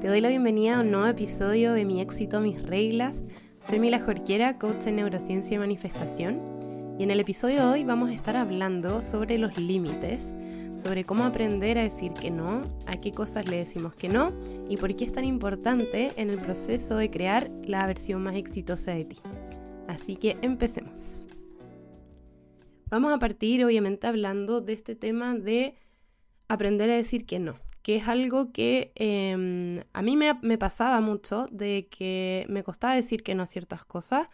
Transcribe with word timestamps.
Te 0.00 0.08
doy 0.08 0.20
la 0.20 0.28
bienvenida 0.28 0.76
a 0.76 0.80
un 0.82 0.90
nuevo 0.90 1.06
episodio 1.06 1.72
de 1.72 1.86
Mi 1.86 2.02
éxito, 2.02 2.38
mis 2.42 2.62
reglas. 2.62 3.24
Soy 3.66 3.80
Mila 3.80 3.98
Jorquera, 3.98 4.58
coach 4.58 4.86
en 4.86 4.96
neurociencia 4.96 5.54
y 5.54 5.58
manifestación. 5.58 6.96
Y 6.98 7.04
en 7.04 7.10
el 7.10 7.18
episodio 7.18 7.60
de 7.60 7.72
hoy 7.72 7.84
vamos 7.84 8.10
a 8.10 8.12
estar 8.12 8.36
hablando 8.36 9.00
sobre 9.00 9.38
los 9.38 9.56
límites, 9.56 10.36
sobre 10.76 11.04
cómo 11.04 11.24
aprender 11.24 11.78
a 11.78 11.84
decir 11.84 12.12
que 12.12 12.30
no, 12.30 12.64
a 12.86 13.00
qué 13.00 13.10
cosas 13.10 13.48
le 13.48 13.56
decimos 13.56 13.94
que 13.94 14.10
no 14.10 14.34
y 14.68 14.76
por 14.76 14.94
qué 14.94 15.06
es 15.06 15.12
tan 15.12 15.24
importante 15.24 16.12
en 16.16 16.28
el 16.28 16.36
proceso 16.36 16.98
de 16.98 17.10
crear 17.10 17.50
la 17.64 17.86
versión 17.86 18.22
más 18.22 18.36
exitosa 18.36 18.92
de 18.92 19.06
ti. 19.06 19.16
Así 19.88 20.16
que 20.16 20.36
empecemos. 20.42 21.26
Vamos 22.90 23.14
a 23.14 23.18
partir 23.18 23.64
obviamente 23.64 24.06
hablando 24.06 24.60
de 24.60 24.74
este 24.74 24.94
tema 24.94 25.34
de 25.34 25.74
aprender 26.48 26.90
a 26.90 26.96
decir 26.96 27.24
que 27.24 27.38
no 27.38 27.65
que 27.86 27.94
es 27.94 28.08
algo 28.08 28.50
que 28.52 28.90
em, 28.96 29.84
a 29.92 30.02
mí 30.02 30.16
me, 30.16 30.58
pasaba 30.58 31.00
mucho, 31.00 31.46
de 31.52 31.86
que 31.88 32.44
me 32.48 32.64
costaba 32.64 32.96
decir 32.96 33.22
que 33.22 33.36
no 33.36 33.44
a 33.44 33.46
ciertas 33.46 33.84
cosas. 33.84 34.28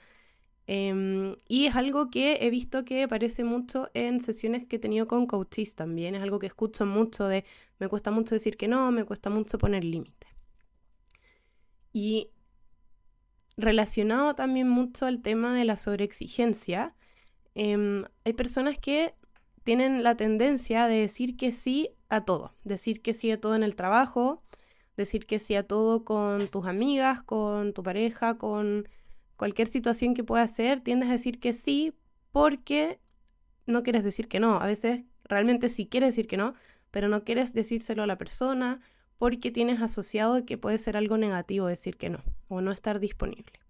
Em, 0.66 1.36
y 1.48 1.66
es 1.66 1.76
algo 1.76 2.10
que 2.10 2.38
he 2.40 2.48
visto 2.48 2.86
que 2.86 3.02
aparece 3.02 3.44
mucho 3.44 3.90
en 3.92 4.22
sesiones 4.22 4.64
que 4.64 4.76
he 4.76 4.78
tenido 4.78 5.06
con 5.06 5.26
coaches 5.26 5.74
también. 5.74 6.14
Es 6.14 6.22
algo 6.22 6.38
que 6.38 6.46
escucho 6.46 6.86
mucho 6.86 7.28
de 7.28 7.44
me 7.78 7.88
cuesta 7.88 8.10
mucho 8.10 8.34
decir 8.34 8.56
que 8.56 8.68
no, 8.68 8.90
me 8.90 9.04
cuesta 9.04 9.28
mucho 9.28 9.58
poner 9.58 9.84
límites. 9.84 10.30
Y 11.92 12.30
relacionado 13.58 14.34
también 14.34 14.66
mucho 14.66 15.04
al 15.04 15.20
tema 15.20 15.54
de 15.54 15.66
la 15.66 15.76
sobreexigencia, 15.76 16.94
em, 17.54 18.04
hay 18.24 18.32
personas 18.32 18.78
que 18.78 19.14
tienen 19.64 20.02
la 20.02 20.16
tendencia 20.16 20.86
de 20.86 20.96
decir 20.96 21.36
que 21.36 21.52
sí 21.52 21.90
a 22.08 22.24
todo, 22.24 22.54
decir 22.64 23.02
que 23.02 23.14
sí 23.14 23.30
a 23.30 23.40
todo 23.40 23.54
en 23.54 23.62
el 23.62 23.76
trabajo, 23.76 24.42
decir 24.96 25.26
que 25.26 25.38
sí 25.38 25.54
a 25.54 25.66
todo 25.66 26.04
con 26.04 26.48
tus 26.48 26.66
amigas, 26.66 27.22
con 27.22 27.72
tu 27.72 27.82
pareja, 27.82 28.38
con 28.38 28.88
cualquier 29.36 29.68
situación 29.68 30.14
que 30.14 30.24
pueda 30.24 30.46
ser, 30.48 30.80
tiendes 30.80 31.08
a 31.08 31.12
decir 31.12 31.40
que 31.40 31.52
sí 31.52 31.94
porque 32.32 33.00
no 33.66 33.82
quieres 33.82 34.04
decir 34.04 34.28
que 34.28 34.40
no. 34.40 34.60
A 34.60 34.66
veces 34.66 35.02
realmente 35.24 35.68
sí 35.68 35.86
quieres 35.86 36.10
decir 36.10 36.26
que 36.26 36.36
no, 36.36 36.54
pero 36.90 37.08
no 37.08 37.24
quieres 37.24 37.52
decírselo 37.52 38.02
a 38.02 38.06
la 38.06 38.18
persona 38.18 38.80
porque 39.18 39.50
tienes 39.50 39.80
asociado 39.80 40.44
que 40.44 40.58
puede 40.58 40.78
ser 40.78 40.96
algo 40.96 41.16
negativo 41.16 41.66
decir 41.66 41.96
que 41.96 42.10
no 42.10 42.22
o 42.48 42.60
no 42.60 42.72
estar 42.72 43.00
disponible. 43.00 43.60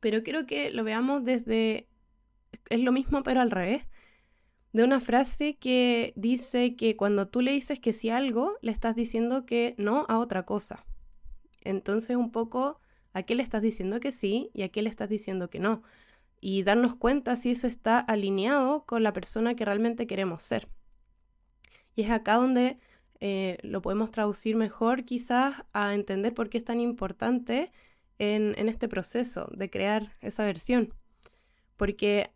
Pero 0.00 0.22
quiero 0.22 0.46
que 0.46 0.70
lo 0.70 0.84
veamos 0.84 1.24
desde... 1.24 1.88
Es 2.70 2.80
lo 2.80 2.92
mismo 2.92 3.22
pero 3.22 3.40
al 3.40 3.50
revés 3.50 3.86
de 4.74 4.82
una 4.82 5.00
frase 5.00 5.56
que 5.56 6.12
dice 6.16 6.74
que 6.74 6.96
cuando 6.96 7.28
tú 7.28 7.40
le 7.40 7.52
dices 7.52 7.78
que 7.78 7.92
sí 7.92 8.10
a 8.10 8.16
algo, 8.16 8.58
le 8.60 8.72
estás 8.72 8.96
diciendo 8.96 9.46
que 9.46 9.76
no 9.78 10.04
a 10.08 10.18
otra 10.18 10.44
cosa. 10.44 10.84
Entonces 11.62 12.16
un 12.16 12.32
poco 12.32 12.80
a 13.12 13.22
qué 13.22 13.36
le 13.36 13.44
estás 13.44 13.62
diciendo 13.62 14.00
que 14.00 14.10
sí 14.10 14.50
y 14.52 14.62
a 14.62 14.70
qué 14.70 14.82
le 14.82 14.90
estás 14.90 15.08
diciendo 15.08 15.48
que 15.48 15.60
no. 15.60 15.84
Y 16.40 16.64
darnos 16.64 16.96
cuenta 16.96 17.36
si 17.36 17.52
eso 17.52 17.68
está 17.68 18.00
alineado 18.00 18.84
con 18.84 19.04
la 19.04 19.12
persona 19.12 19.54
que 19.54 19.64
realmente 19.64 20.08
queremos 20.08 20.42
ser. 20.42 20.66
Y 21.94 22.02
es 22.02 22.10
acá 22.10 22.34
donde 22.34 22.78
eh, 23.20 23.58
lo 23.62 23.80
podemos 23.80 24.10
traducir 24.10 24.56
mejor 24.56 25.04
quizás 25.04 25.54
a 25.72 25.94
entender 25.94 26.34
por 26.34 26.50
qué 26.50 26.58
es 26.58 26.64
tan 26.64 26.80
importante 26.80 27.70
en, 28.18 28.56
en 28.58 28.68
este 28.68 28.88
proceso 28.88 29.48
de 29.54 29.70
crear 29.70 30.16
esa 30.20 30.44
versión. 30.44 30.92
Porque 31.76 32.33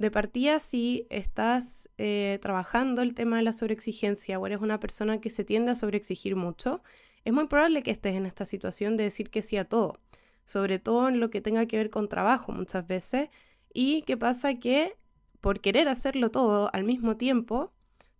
de 0.00 0.10
partida, 0.10 0.60
si 0.60 1.06
estás 1.10 1.90
eh, 1.98 2.38
trabajando 2.40 3.02
el 3.02 3.12
tema 3.12 3.36
de 3.36 3.42
la 3.42 3.52
sobreexigencia 3.52 4.38
o 4.38 4.46
eres 4.46 4.62
una 4.62 4.80
persona 4.80 5.20
que 5.20 5.28
se 5.28 5.44
tiende 5.44 5.72
a 5.72 5.76
sobreexigir 5.76 6.36
mucho, 6.36 6.82
es 7.26 7.34
muy 7.34 7.48
probable 7.48 7.82
que 7.82 7.90
estés 7.90 8.14
en 8.14 8.24
esta 8.24 8.46
situación 8.46 8.96
de 8.96 9.04
decir 9.04 9.28
que 9.28 9.42
sí 9.42 9.58
a 9.58 9.66
todo, 9.66 9.98
sobre 10.46 10.78
todo 10.78 11.08
en 11.08 11.20
lo 11.20 11.28
que 11.28 11.42
tenga 11.42 11.66
que 11.66 11.76
ver 11.76 11.90
con 11.90 12.08
trabajo 12.08 12.50
muchas 12.50 12.86
veces. 12.86 13.28
Y 13.74 14.00
qué 14.02 14.16
pasa 14.16 14.54
que 14.54 14.96
por 15.42 15.60
querer 15.60 15.86
hacerlo 15.86 16.30
todo 16.30 16.70
al 16.72 16.84
mismo 16.84 17.18
tiempo, 17.18 17.70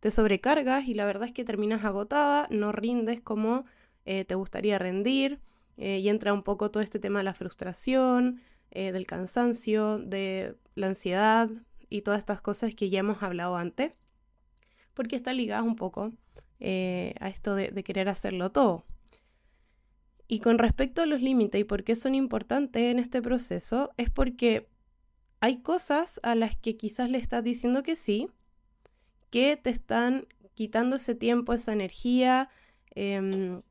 te 0.00 0.10
sobrecargas 0.10 0.86
y 0.86 0.92
la 0.92 1.06
verdad 1.06 1.28
es 1.28 1.32
que 1.32 1.44
terminas 1.44 1.82
agotada, 1.86 2.46
no 2.50 2.72
rindes 2.72 3.22
como 3.22 3.64
eh, 4.04 4.26
te 4.26 4.34
gustaría 4.34 4.78
rendir 4.78 5.40
eh, 5.78 5.98
y 5.98 6.10
entra 6.10 6.34
un 6.34 6.42
poco 6.42 6.70
todo 6.70 6.82
este 6.82 6.98
tema 6.98 7.20
de 7.20 7.24
la 7.24 7.34
frustración, 7.34 8.42
del 8.70 9.04
cansancio, 9.04 9.98
de 9.98 10.54
la 10.76 10.86
ansiedad, 10.86 11.50
y 11.90 12.02
todas 12.02 12.20
estas 12.20 12.40
cosas 12.40 12.74
que 12.74 12.88
ya 12.88 13.00
hemos 13.00 13.22
hablado 13.22 13.56
antes, 13.56 13.92
porque 14.94 15.16
está 15.16 15.32
ligada 15.32 15.62
un 15.62 15.76
poco 15.76 16.12
eh, 16.60 17.14
a 17.20 17.28
esto 17.28 17.54
de, 17.54 17.70
querer 17.84 18.08
hacerlo 18.08 18.50
todo. 18.52 18.84
Y 20.28 20.38
con 20.38 20.58
respecto 20.58 21.02
a 21.02 21.06
los 21.06 21.20
límites 21.20 21.60
y 21.60 21.64
por 21.64 21.82
qué 21.82 21.96
son 21.96 22.14
importantes 22.14 22.82
en 22.84 23.00
este 23.00 23.20
proceso, 23.20 23.90
es 23.96 24.08
porque 24.08 24.68
hay 25.40 25.60
cosas 25.62 26.20
a 26.22 26.34
las 26.34 26.54
que 26.54 26.76
quizás 26.76 27.10
le 27.10 27.18
estás 27.18 27.42
diciendo 27.42 27.82
que 27.82 27.96
sí, 27.96 28.28
que 29.30 29.56
te 29.56 29.70
están 29.70 30.28
quitando 30.54 30.96
ese 30.96 31.14
tiempo, 31.14 31.52
esa 31.52 31.72
energía 31.72 32.48
em, 32.94 33.62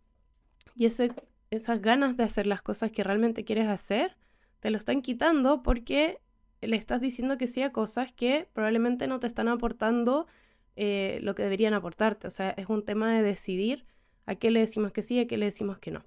y 0.75 0.85
ese, 0.85 1.11
esas 1.51 1.81
ganas 1.81 2.17
de 2.17 2.23
hacer 2.23 2.47
las 2.47 2.61
cosas 2.61 2.91
que 2.91 3.03
realmente 3.03 3.45
quieres 3.45 3.67
hacer, 3.67 4.17
te 4.59 4.71
lo 4.71 4.77
están 4.77 5.01
quitando 5.01 5.63
porque 5.63 6.19
le 6.61 6.75
estás 6.75 7.01
diciendo 7.01 7.37
que 7.37 7.47
sí 7.47 7.61
a 7.61 7.71
cosas 7.71 8.11
que 8.11 8.47
probablemente 8.53 9.07
no 9.07 9.19
te 9.19 9.27
están 9.27 9.47
aportando 9.47 10.27
eh, 10.75 11.19
lo 11.21 11.35
que 11.35 11.43
deberían 11.43 11.73
aportarte. 11.73 12.27
O 12.27 12.31
sea, 12.31 12.51
es 12.51 12.67
un 12.67 12.83
tema 12.83 13.11
de 13.11 13.21
decidir 13.21 13.85
a 14.25 14.35
qué 14.35 14.51
le 14.51 14.59
decimos 14.59 14.91
que 14.91 15.01
sí 15.01 15.15
y 15.15 15.19
a 15.19 15.27
qué 15.27 15.37
le 15.37 15.45
decimos 15.45 15.79
que 15.79 15.91
no. 15.91 16.03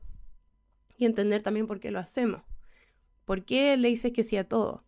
Y 0.96 1.06
entender 1.06 1.42
también 1.42 1.66
por 1.66 1.80
qué 1.80 1.90
lo 1.90 1.98
hacemos. 1.98 2.42
¿Por 3.24 3.44
qué 3.44 3.76
le 3.76 3.88
dices 3.88 4.12
que 4.12 4.24
sí 4.24 4.36
a 4.36 4.48
todo? 4.48 4.84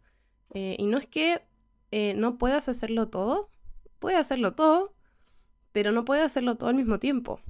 Eh, 0.53 0.77
y 0.79 0.85
no 0.87 0.99
es 0.99 1.07
que 1.07 1.43
eh, 1.91 2.15
no 2.15 2.39
puedas 2.39 2.69
hacerlo 2.69 3.09
todo, 3.09 3.49
puedes 3.99 4.19
hacerlo 4.19 4.55
todo, 4.55 4.95
pero 5.73 5.93
no 5.93 6.05
puedes 6.05 6.25
hacerlo 6.25 6.57
todo 6.57 6.71
al 6.71 6.77
mismo 6.77 6.99
tiempo. 6.99 7.41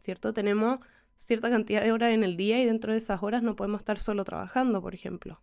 ¿Cierto? 0.00 0.32
Tenemos 0.32 0.80
cierta 1.16 1.50
cantidad 1.50 1.82
de 1.82 1.92
horas 1.92 2.14
en 2.14 2.24
el 2.24 2.36
día 2.36 2.60
y 2.60 2.64
dentro 2.64 2.92
de 2.92 2.98
esas 2.98 3.22
horas 3.22 3.42
no 3.42 3.54
podemos 3.54 3.80
estar 3.80 3.98
solo 3.98 4.24
trabajando, 4.24 4.80
por 4.80 4.94
ejemplo 4.94 5.40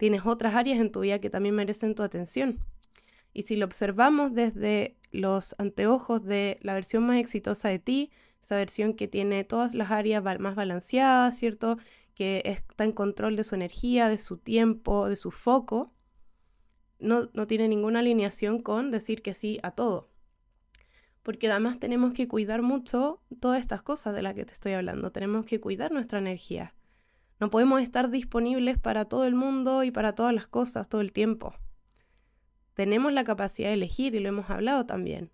tienes 0.00 0.22
otras 0.24 0.54
áreas 0.54 0.80
en 0.80 0.90
tu 0.90 1.00
vida 1.00 1.18
que 1.18 1.28
también 1.28 1.54
merecen 1.54 1.94
tu 1.94 2.02
atención. 2.02 2.58
Y 3.34 3.42
si 3.42 3.54
lo 3.56 3.66
observamos 3.66 4.32
desde 4.32 4.96
los 5.10 5.54
anteojos 5.58 6.24
de 6.24 6.58
la 6.62 6.72
versión 6.72 7.04
más 7.04 7.18
exitosa 7.18 7.68
de 7.68 7.80
ti, 7.80 8.10
esa 8.42 8.56
versión 8.56 8.94
que 8.94 9.08
tiene 9.08 9.44
todas 9.44 9.74
las 9.74 9.90
áreas 9.90 10.24
más 10.38 10.54
balanceadas, 10.54 11.36
¿cierto? 11.38 11.76
Que 12.14 12.40
está 12.46 12.84
en 12.84 12.92
control 12.92 13.36
de 13.36 13.44
su 13.44 13.54
energía, 13.54 14.08
de 14.08 14.16
su 14.16 14.38
tiempo, 14.38 15.06
de 15.06 15.16
su 15.16 15.30
foco, 15.30 15.92
no, 16.98 17.28
no 17.34 17.46
tiene 17.46 17.68
ninguna 17.68 17.98
alineación 17.98 18.62
con 18.62 18.90
decir 18.90 19.20
que 19.20 19.34
sí 19.34 19.60
a 19.62 19.72
todo. 19.72 20.08
Porque 21.22 21.50
además 21.50 21.78
tenemos 21.78 22.14
que 22.14 22.26
cuidar 22.26 22.62
mucho 22.62 23.20
todas 23.38 23.60
estas 23.60 23.82
cosas 23.82 24.14
de 24.14 24.22
las 24.22 24.32
que 24.32 24.46
te 24.46 24.54
estoy 24.54 24.72
hablando. 24.72 25.12
Tenemos 25.12 25.44
que 25.44 25.60
cuidar 25.60 25.92
nuestra 25.92 26.20
energía. 26.20 26.74
No 27.40 27.48
podemos 27.48 27.80
estar 27.80 28.10
disponibles 28.10 28.78
para 28.78 29.06
todo 29.06 29.24
el 29.24 29.34
mundo 29.34 29.82
y 29.82 29.90
para 29.90 30.14
todas 30.14 30.34
las 30.34 30.46
cosas 30.46 30.88
todo 30.88 31.00
el 31.00 31.12
tiempo. 31.12 31.54
Tenemos 32.74 33.12
la 33.12 33.24
capacidad 33.24 33.68
de 33.68 33.74
elegir 33.74 34.14
y 34.14 34.20
lo 34.20 34.28
hemos 34.28 34.50
hablado 34.50 34.84
también. 34.84 35.30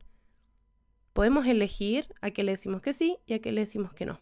Podemos 1.13 1.47
elegir 1.47 2.15
a 2.21 2.31
qué 2.31 2.45
le 2.45 2.53
decimos 2.53 2.81
que 2.81 2.95
sí 2.95 3.19
y 3.27 3.35
a 3.35 3.41
qué 3.41 3.51
le 3.51 3.63
decimos 3.63 3.93
que 3.93 4.07
no. 4.07 4.21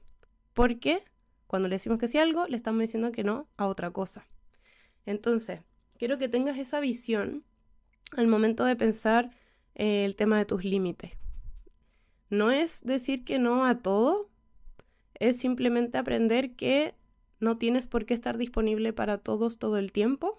Porque 0.54 1.02
cuando 1.46 1.68
le 1.68 1.74
decimos 1.74 1.98
que 1.98 2.08
sí 2.08 2.18
a 2.18 2.22
algo, 2.22 2.46
le 2.46 2.56
estamos 2.56 2.80
diciendo 2.80 3.12
que 3.12 3.22
no 3.22 3.48
a 3.56 3.66
otra 3.66 3.90
cosa. 3.90 4.26
Entonces, 5.04 5.60
quiero 5.98 6.16
que 6.16 6.28
tengas 6.28 6.56
esa 6.56 6.80
visión 6.80 7.44
al 8.16 8.28
momento 8.28 8.64
de 8.64 8.76
pensar 8.76 9.30
eh, 9.74 10.04
el 10.04 10.16
tema 10.16 10.38
de 10.38 10.46
tus 10.46 10.64
límites. 10.64 11.12
No 12.30 12.50
es 12.50 12.82
decir 12.82 13.24
que 13.24 13.38
no 13.38 13.66
a 13.66 13.82
todo, 13.82 14.30
es 15.14 15.36
simplemente 15.36 15.98
aprender 15.98 16.56
que 16.56 16.94
no 17.44 17.54
tienes 17.56 17.86
por 17.86 18.06
qué 18.06 18.14
estar 18.14 18.36
disponible 18.38 18.92
para 18.92 19.18
todos 19.18 19.58
todo 19.58 19.76
el 19.76 19.92
tiempo, 19.92 20.38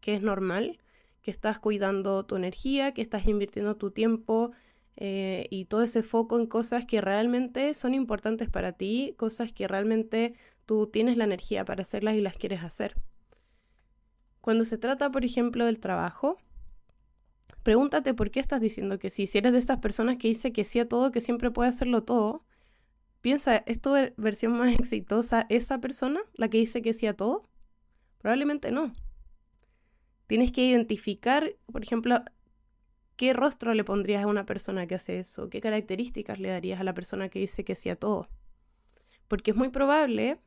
que 0.00 0.16
es 0.16 0.22
normal, 0.22 0.78
que 1.22 1.30
estás 1.30 1.58
cuidando 1.58 2.24
tu 2.24 2.36
energía, 2.36 2.92
que 2.92 3.02
estás 3.02 3.28
invirtiendo 3.28 3.76
tu 3.76 3.90
tiempo 3.90 4.52
eh, 4.96 5.46
y 5.50 5.66
todo 5.66 5.82
ese 5.82 6.02
foco 6.02 6.38
en 6.40 6.46
cosas 6.46 6.84
que 6.84 7.00
realmente 7.00 7.72
son 7.74 7.94
importantes 7.94 8.50
para 8.50 8.72
ti, 8.72 9.14
cosas 9.16 9.52
que 9.52 9.68
realmente 9.68 10.34
tú 10.66 10.88
tienes 10.88 11.16
la 11.16 11.24
energía 11.24 11.64
para 11.64 11.82
hacerlas 11.82 12.16
y 12.16 12.20
las 12.20 12.36
quieres 12.36 12.62
hacer. 12.62 12.96
Cuando 14.40 14.64
se 14.64 14.78
trata, 14.78 15.10
por 15.10 15.24
ejemplo, 15.24 15.66
del 15.66 15.78
trabajo, 15.78 16.38
pregúntate 17.62 18.14
por 18.14 18.30
qué 18.30 18.40
estás 18.40 18.60
diciendo 18.60 18.98
que 18.98 19.10
sí. 19.10 19.26
Si 19.26 19.38
eres 19.38 19.52
de 19.52 19.58
esas 19.58 19.78
personas 19.78 20.16
que 20.16 20.28
dice 20.28 20.52
que 20.52 20.64
sí 20.64 20.80
a 20.80 20.88
todo, 20.88 21.12
que 21.12 21.20
siempre 21.20 21.50
puede 21.50 21.68
hacerlo 21.68 22.02
todo, 22.02 22.42
Piensa, 23.20 23.56
¿es 23.66 23.80
tu 23.80 23.94
versión 24.16 24.52
más 24.52 24.74
exitosa 24.78 25.46
esa 25.48 25.80
persona, 25.80 26.20
la 26.34 26.48
que 26.48 26.58
dice 26.58 26.82
que 26.82 26.94
sí 26.94 27.06
a 27.06 27.14
todo? 27.14 27.48
Probablemente 28.18 28.70
no. 28.70 28.92
Tienes 30.26 30.52
que 30.52 30.64
identificar, 30.66 31.56
por 31.72 31.82
ejemplo, 31.82 32.22
qué 33.16 33.32
rostro 33.32 33.74
le 33.74 33.84
pondrías 33.84 34.24
a 34.24 34.28
una 34.28 34.46
persona 34.46 34.86
que 34.86 34.94
hace 34.94 35.18
eso, 35.18 35.48
qué 35.48 35.60
características 35.60 36.38
le 36.38 36.50
darías 36.50 36.80
a 36.80 36.84
la 36.84 36.94
persona 36.94 37.28
que 37.28 37.40
dice 37.40 37.64
que 37.64 37.74
sí 37.74 37.90
a 37.90 37.96
todo. 37.96 38.28
Porque 39.26 39.50
es 39.50 39.56
muy 39.56 39.70
probable 39.70 40.40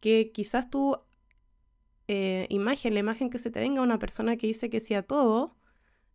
que 0.00 0.32
quizás 0.32 0.70
tu 0.70 0.96
eh, 2.08 2.46
imagen, 2.50 2.94
la 2.94 3.00
imagen 3.00 3.30
que 3.30 3.38
se 3.38 3.50
te 3.50 3.60
venga 3.60 3.82
una 3.82 3.98
persona 3.98 4.36
que 4.36 4.46
dice 4.46 4.70
que 4.70 4.80
sí 4.80 4.94
a 4.94 5.02
todo, 5.02 5.56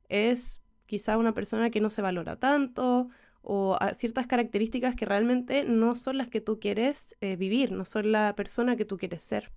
es 0.09 0.61
quizá 0.85 1.17
una 1.17 1.33
persona 1.33 1.69
que 1.69 1.81
no 1.81 1.89
se 1.89 2.01
valora 2.01 2.37
tanto 2.37 3.09
o 3.47 3.77
ciertas 3.93 4.25
características 4.25 4.95
que 4.95 5.05
realmente 5.05 5.63
no 5.65 5.95
son 5.95 6.17
las 6.17 6.29
que 6.29 6.41
tú 6.41 6.59
quieres 6.59 7.15
eh, 7.21 7.35
vivir, 7.35 7.71
no 7.71 7.85
son 7.85 8.11
la 8.11 8.35
persona 8.35 8.75
que 8.75 8.85
tú 8.85 8.97
quieres 8.97 9.21
ser. 9.21 9.51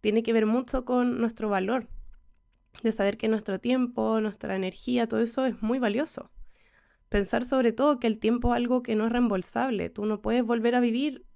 Tiene 0.00 0.22
que 0.22 0.32
ver 0.32 0.46
mucho 0.46 0.86
con 0.86 1.20
nuestro 1.20 1.50
valor, 1.50 1.88
de 2.82 2.92
saber 2.92 3.18
que 3.18 3.28
nuestro 3.28 3.60
tiempo, 3.60 4.18
nuestra 4.22 4.56
energía, 4.56 5.06
todo 5.06 5.20
eso 5.20 5.44
es 5.44 5.60
muy 5.62 5.78
valioso. 5.78 6.30
Pensar 7.10 7.44
sobre 7.44 7.72
todo 7.72 8.00
que 8.00 8.06
el 8.06 8.18
tiempo 8.18 8.54
es 8.54 8.56
algo 8.56 8.82
que 8.82 8.96
no 8.96 9.06
es 9.06 9.12
reembolsable. 9.12 9.90
Tú 9.90 10.06
no 10.06 10.22
puedes 10.22 10.42
volver 10.42 10.74
a 10.74 10.80
vivir 10.80 11.26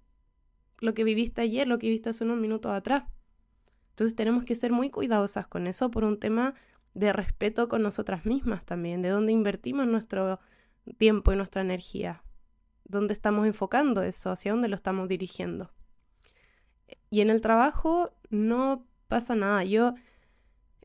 lo 0.78 0.94
que 0.94 1.04
viviste 1.04 1.42
ayer, 1.42 1.68
lo 1.68 1.78
que 1.78 1.88
viviste 1.88 2.08
hace 2.08 2.24
unos 2.24 2.38
minutos 2.38 2.72
atrás. 2.72 3.04
Entonces 3.90 4.16
tenemos 4.16 4.44
que 4.44 4.54
ser 4.54 4.72
muy 4.72 4.88
cuidadosas 4.88 5.46
con 5.46 5.66
eso 5.66 5.90
por 5.90 6.04
un 6.04 6.18
tema 6.18 6.54
de 6.94 7.12
respeto 7.12 7.68
con 7.68 7.82
nosotras 7.82 8.24
mismas 8.24 8.64
también, 8.64 9.02
de 9.02 9.10
dónde 9.10 9.32
invertimos 9.32 9.86
nuestro 9.86 10.40
tiempo 10.98 11.32
y 11.32 11.36
nuestra 11.36 11.62
energía, 11.62 12.22
dónde 12.84 13.12
estamos 13.12 13.46
enfocando 13.46 14.02
eso, 14.02 14.30
hacia 14.30 14.52
dónde 14.52 14.68
lo 14.68 14.76
estamos 14.76 15.08
dirigiendo. 15.08 15.70
Y 17.10 17.20
en 17.20 17.30
el 17.30 17.40
trabajo 17.40 18.12
no 18.30 18.86
pasa 19.08 19.34
nada. 19.34 19.64
Yo 19.64 19.94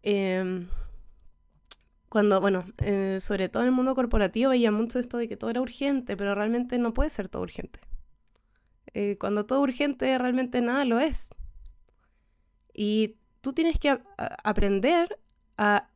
em, 0.02 0.68
cuando, 2.10 2.42
bueno, 2.42 2.66
eh, 2.78 3.20
sobre 3.22 3.50
todo 3.50 3.64
en 3.64 3.68
el 3.68 3.76
mundo 3.76 3.96
corporativo 3.96 4.52
veía 4.52 4.72
mucho 4.72 5.00
esto 5.00 5.18
de 5.18 5.28
que 5.28 5.38
todo 5.38 5.50
era 5.50 5.62
urgente, 5.62 6.16
pero 6.18 6.36
realmente 6.36 6.78
no 6.78 6.94
puede 6.94 7.10
ser 7.10 7.30
todo 7.30 7.42
urgente. 7.42 7.80
Eh, 8.94 9.18
cuando 9.20 9.46
todo 9.46 9.62
urgente 9.62 10.18
realmente 10.18 10.62
nada 10.62 10.86
lo 10.86 11.00
es. 11.00 11.30
Y 12.74 13.18
tú 13.42 13.54
tienes 13.54 13.78
que 13.80 14.00
aprender 14.44 15.20
a 15.58 15.90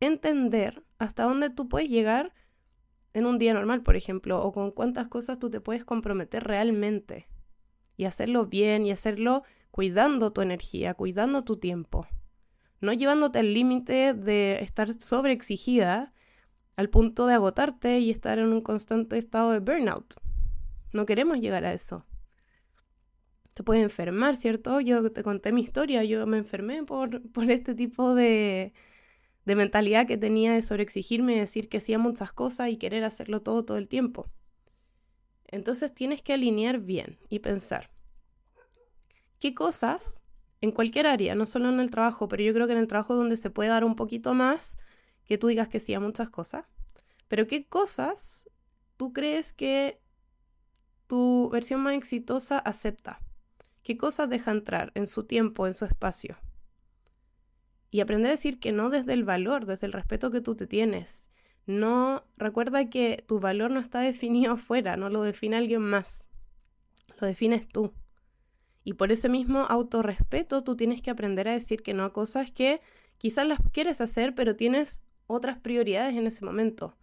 entender 0.00 0.84
hasta 0.98 1.24
dónde 1.24 1.50
tú 1.50 1.68
puedes 1.68 1.88
llegar 1.88 2.32
en 3.14 3.26
un 3.26 3.38
día 3.38 3.54
normal, 3.54 3.82
por 3.82 3.96
ejemplo, 3.96 4.42
o 4.42 4.52
con 4.52 4.70
cuántas 4.70 5.08
cosas 5.08 5.38
tú 5.38 5.48
te 5.48 5.60
puedes 5.60 5.84
comprometer 5.84 6.44
realmente. 6.44 7.28
Y 7.96 8.04
hacerlo 8.04 8.46
bien 8.46 8.86
y 8.86 8.90
hacerlo 8.90 9.44
cuidando 9.70 10.32
tu 10.32 10.42
energía, 10.42 10.94
cuidando 10.94 11.42
tu 11.44 11.56
tiempo 11.56 12.06
no 12.84 12.92
llevándote 12.92 13.40
al 13.40 13.52
límite 13.52 14.14
de 14.14 14.58
estar 14.60 14.92
sobreexigida 14.92 16.12
al 16.76 16.90
punto 16.90 17.26
de 17.26 17.34
agotarte 17.34 17.98
y 17.98 18.10
estar 18.10 18.38
en 18.38 18.52
un 18.52 18.60
constante 18.60 19.16
estado 19.16 19.52
de 19.52 19.60
burnout. 19.60 20.14
No 20.92 21.06
queremos 21.06 21.38
llegar 21.38 21.64
a 21.64 21.72
eso. 21.72 22.04
Te 23.54 23.62
puedes 23.62 23.82
enfermar, 23.82 24.36
¿cierto? 24.36 24.80
Yo 24.80 25.12
te 25.12 25.22
conté 25.22 25.52
mi 25.52 25.62
historia, 25.62 26.04
yo 26.04 26.26
me 26.26 26.38
enfermé 26.38 26.82
por, 26.82 27.22
por 27.30 27.50
este 27.50 27.74
tipo 27.74 28.14
de, 28.14 28.72
de 29.44 29.56
mentalidad 29.56 30.06
que 30.06 30.16
tenía 30.16 30.52
de 30.52 30.62
sobreexigirme, 30.62 31.38
decir 31.38 31.68
que 31.68 31.78
hacía 31.78 31.98
muchas 31.98 32.32
cosas 32.32 32.70
y 32.70 32.76
querer 32.76 33.04
hacerlo 33.04 33.42
todo 33.42 33.64
todo 33.64 33.76
el 33.76 33.88
tiempo. 33.88 34.30
Entonces 35.46 35.94
tienes 35.94 36.22
que 36.22 36.32
alinear 36.32 36.80
bien 36.80 37.18
y 37.28 37.40
pensar, 37.40 37.90
¿qué 39.38 39.54
cosas 39.54 40.24
en 40.64 40.72
cualquier 40.72 41.06
área, 41.06 41.34
no 41.34 41.44
solo 41.44 41.68
en 41.68 41.78
el 41.78 41.90
trabajo, 41.90 42.26
pero 42.26 42.42
yo 42.42 42.54
creo 42.54 42.66
que 42.66 42.72
en 42.72 42.78
el 42.78 42.88
trabajo 42.88 43.14
donde 43.14 43.36
se 43.36 43.50
puede 43.50 43.68
dar 43.68 43.84
un 43.84 43.96
poquito 43.96 44.32
más, 44.32 44.78
que 45.26 45.36
tú 45.36 45.48
digas 45.48 45.68
que 45.68 45.78
sí 45.78 45.92
a 45.92 46.00
muchas 46.00 46.30
cosas. 46.30 46.64
Pero 47.28 47.46
¿qué 47.46 47.66
cosas 47.66 48.48
tú 48.96 49.12
crees 49.12 49.52
que 49.52 50.00
tu 51.06 51.50
versión 51.50 51.82
más 51.82 51.94
exitosa 51.94 52.58
acepta? 52.58 53.20
¿Qué 53.82 53.98
cosas 53.98 54.30
deja 54.30 54.52
entrar 54.52 54.90
en 54.94 55.06
su 55.06 55.24
tiempo, 55.24 55.66
en 55.66 55.74
su 55.74 55.84
espacio? 55.84 56.38
Y 57.94 58.00
aprender 58.00 58.26
a 58.26 58.32
decir 58.32 58.58
que 58.58 58.72
no 58.72 58.90
desde 58.90 59.12
el 59.12 59.22
valor, 59.22 59.66
desde 59.66 59.86
el 59.86 59.92
respeto 59.92 60.32
que 60.32 60.40
tú 60.40 60.56
te 60.56 60.66
tienes. 60.66 61.30
No, 61.64 62.24
recuerda 62.36 62.90
que 62.90 63.22
tu 63.28 63.38
valor 63.38 63.70
no 63.70 63.78
está 63.78 64.00
definido 64.00 64.54
afuera, 64.54 64.96
no 64.96 65.10
lo 65.10 65.22
define 65.22 65.58
alguien 65.58 65.82
más. 65.82 66.28
Lo 67.20 67.28
defines 67.28 67.68
tú. 67.68 67.94
Y 68.82 68.94
por 68.94 69.12
ese 69.12 69.28
mismo 69.28 69.60
autorrespeto 69.60 70.64
tú 70.64 70.74
tienes 70.74 71.02
que 71.02 71.10
aprender 71.10 71.46
a 71.46 71.52
decir 71.52 71.84
que 71.84 71.94
no 71.94 72.02
a 72.02 72.12
cosas 72.12 72.50
que 72.50 72.80
quizás 73.16 73.46
las 73.46 73.60
quieres 73.70 74.00
hacer, 74.00 74.34
pero 74.34 74.56
tienes 74.56 75.04
otras 75.28 75.60
prioridades 75.60 76.16
en 76.16 76.26
ese 76.26 76.44
momento. 76.44 76.96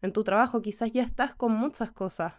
En 0.00 0.14
tu 0.14 0.24
trabajo 0.24 0.62
quizás 0.62 0.92
ya 0.92 1.02
estás 1.02 1.34
con 1.34 1.52
muchas 1.52 1.92
cosas. 1.92 2.32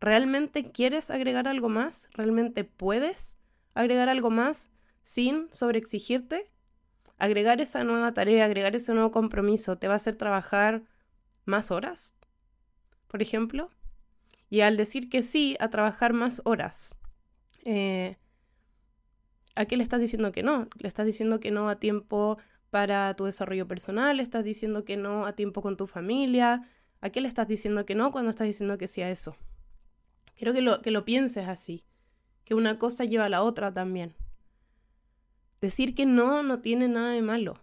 ¿Realmente 0.00 0.72
quieres 0.72 1.10
agregar 1.10 1.48
algo 1.48 1.68
más? 1.68 2.08
¿Realmente 2.14 2.64
puedes 2.64 3.36
agregar 3.74 4.08
algo 4.08 4.30
más 4.30 4.70
sin 5.02 5.48
sobreexigirte? 5.52 6.53
Agregar 7.18 7.60
esa 7.60 7.84
nueva 7.84 8.12
tarea, 8.12 8.44
agregar 8.44 8.74
ese 8.74 8.92
nuevo 8.92 9.10
compromiso, 9.10 9.78
¿te 9.78 9.88
va 9.88 9.94
a 9.94 9.96
hacer 9.98 10.16
trabajar 10.16 10.82
más 11.44 11.70
horas? 11.70 12.14
Por 13.06 13.22
ejemplo. 13.22 13.70
Y 14.50 14.60
al 14.60 14.76
decir 14.76 15.08
que 15.08 15.22
sí 15.22 15.56
a 15.60 15.70
trabajar 15.70 16.12
más 16.12 16.42
horas, 16.44 16.96
eh, 17.64 18.16
¿a 19.54 19.64
qué 19.64 19.76
le 19.76 19.82
estás 19.82 20.00
diciendo 20.00 20.32
que 20.32 20.42
no? 20.42 20.68
Le 20.78 20.88
estás 20.88 21.06
diciendo 21.06 21.40
que 21.40 21.50
no 21.50 21.68
a 21.68 21.76
tiempo 21.76 22.38
para 22.70 23.14
tu 23.14 23.24
desarrollo 23.24 23.68
personal, 23.68 24.16
le 24.16 24.22
estás 24.22 24.44
diciendo 24.44 24.84
que 24.84 24.96
no 24.96 25.26
a 25.26 25.32
tiempo 25.34 25.62
con 25.62 25.76
tu 25.76 25.86
familia, 25.86 26.68
¿a 27.00 27.10
qué 27.10 27.20
le 27.20 27.28
estás 27.28 27.46
diciendo 27.46 27.86
que 27.86 27.94
no 27.94 28.10
cuando 28.10 28.30
estás 28.30 28.46
diciendo 28.46 28.78
que 28.78 28.88
sí 28.88 29.00
a 29.00 29.10
eso? 29.10 29.36
Quiero 30.36 30.52
que 30.52 30.60
lo, 30.60 30.82
que 30.82 30.90
lo 30.90 31.04
pienses 31.04 31.46
así, 31.46 31.84
que 32.44 32.54
una 32.54 32.78
cosa 32.78 33.04
lleva 33.04 33.26
a 33.26 33.28
la 33.28 33.42
otra 33.42 33.72
también. 33.72 34.14
Decir 35.64 35.94
que 35.94 36.04
no 36.04 36.42
no 36.42 36.60
tiene 36.60 36.88
nada 36.88 37.12
de 37.12 37.22
malo. 37.22 37.54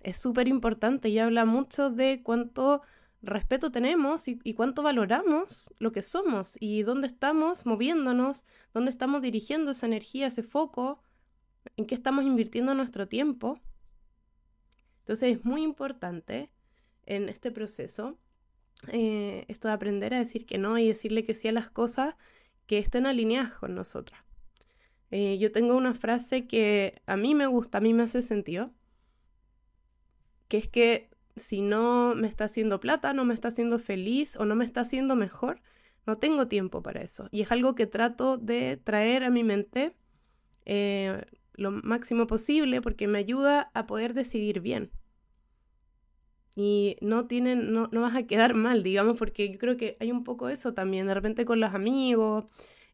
Es 0.00 0.16
súper 0.16 0.48
importante 0.48 1.10
y 1.10 1.20
habla 1.20 1.44
mucho 1.44 1.88
de 1.88 2.24
cuánto 2.24 2.82
respeto 3.22 3.70
tenemos 3.70 4.26
y, 4.26 4.54
cuánto 4.54 4.82
valoramos 4.82 5.72
lo 5.78 5.92
que 5.92 6.02
somos 6.02 6.56
y 6.58 6.82
dónde 6.82 7.06
estamos 7.06 7.66
moviéndonos, 7.66 8.46
dónde 8.74 8.90
estamos 8.90 9.22
dirigiendo 9.22 9.70
esa 9.70 9.86
energía, 9.86 10.26
ese 10.26 10.42
foco, 10.42 11.04
en 11.76 11.86
qué 11.86 11.94
estamos 11.94 12.24
invirtiendo 12.24 12.74
nuestro 12.74 13.06
tiempo. 13.06 13.60
Entonces 14.98 15.36
es 15.36 15.44
muy 15.44 15.62
importante 15.62 16.50
en 17.06 17.28
este 17.28 17.52
proceso 17.52 18.18
eh, 18.88 19.44
esto 19.46 19.68
de 19.68 19.74
aprender 19.74 20.14
a 20.14 20.18
decir 20.18 20.46
que 20.46 20.58
no 20.58 20.76
y 20.78 20.88
decirle 20.88 21.22
que 21.24 21.34
sí 21.34 21.46
a 21.46 21.52
las 21.52 21.70
cosas 21.70 22.16
que 22.66 22.78
estén 22.78 23.06
alineadas 23.06 23.54
con 23.54 23.76
nosotras. 23.76 24.20
Eh, 25.10 25.38
yo 25.38 25.50
tengo 25.50 25.76
una 25.76 25.94
frase 25.94 26.46
que 26.46 26.94
a 27.06 27.16
mí 27.16 27.34
me 27.34 27.46
gusta, 27.46 27.78
a 27.78 27.80
mí 27.80 27.92
me 27.94 28.04
hace 28.04 28.22
sentido, 28.22 28.72
que 30.48 30.58
es 30.58 30.68
que 30.68 31.08
si 31.36 31.62
no 31.62 32.14
me 32.14 32.28
está 32.28 32.44
haciendo 32.44 32.80
plata, 32.80 33.12
no 33.12 33.24
me 33.24 33.34
está 33.34 33.48
haciendo 33.48 33.78
feliz 33.78 34.36
o 34.36 34.44
no 34.44 34.54
me 34.54 34.64
está 34.64 34.82
haciendo 34.82 35.16
mejor, 35.16 35.62
no 36.06 36.18
tengo 36.18 36.48
tiempo 36.48 36.82
para 36.82 37.00
eso. 37.00 37.28
Y 37.30 37.42
es 37.42 37.52
algo 37.52 37.74
que 37.74 37.86
trato 37.86 38.36
de 38.36 38.76
traer 38.76 39.24
a 39.24 39.30
mi 39.30 39.44
mente 39.44 39.96
eh, 40.66 41.24
lo 41.54 41.70
máximo 41.70 42.26
posible 42.26 42.80
porque 42.80 43.08
me 43.08 43.18
ayuda 43.18 43.70
a 43.74 43.86
poder 43.86 44.14
decidir 44.14 44.60
bien. 44.60 44.90
Y 46.56 46.96
no 47.00 47.26
tienen, 47.26 47.72
no, 47.72 47.88
no 47.92 48.00
vas 48.02 48.16
a 48.16 48.26
quedar 48.26 48.54
mal, 48.54 48.82
digamos, 48.82 49.16
porque 49.16 49.50
yo 49.50 49.58
creo 49.58 49.76
que 49.76 49.96
hay 50.00 50.10
un 50.10 50.24
poco 50.24 50.48
eso 50.48 50.74
también, 50.74 51.06
de 51.06 51.14
repente 51.14 51.44
con 51.44 51.60
los 51.60 51.74
amigos 51.74 52.46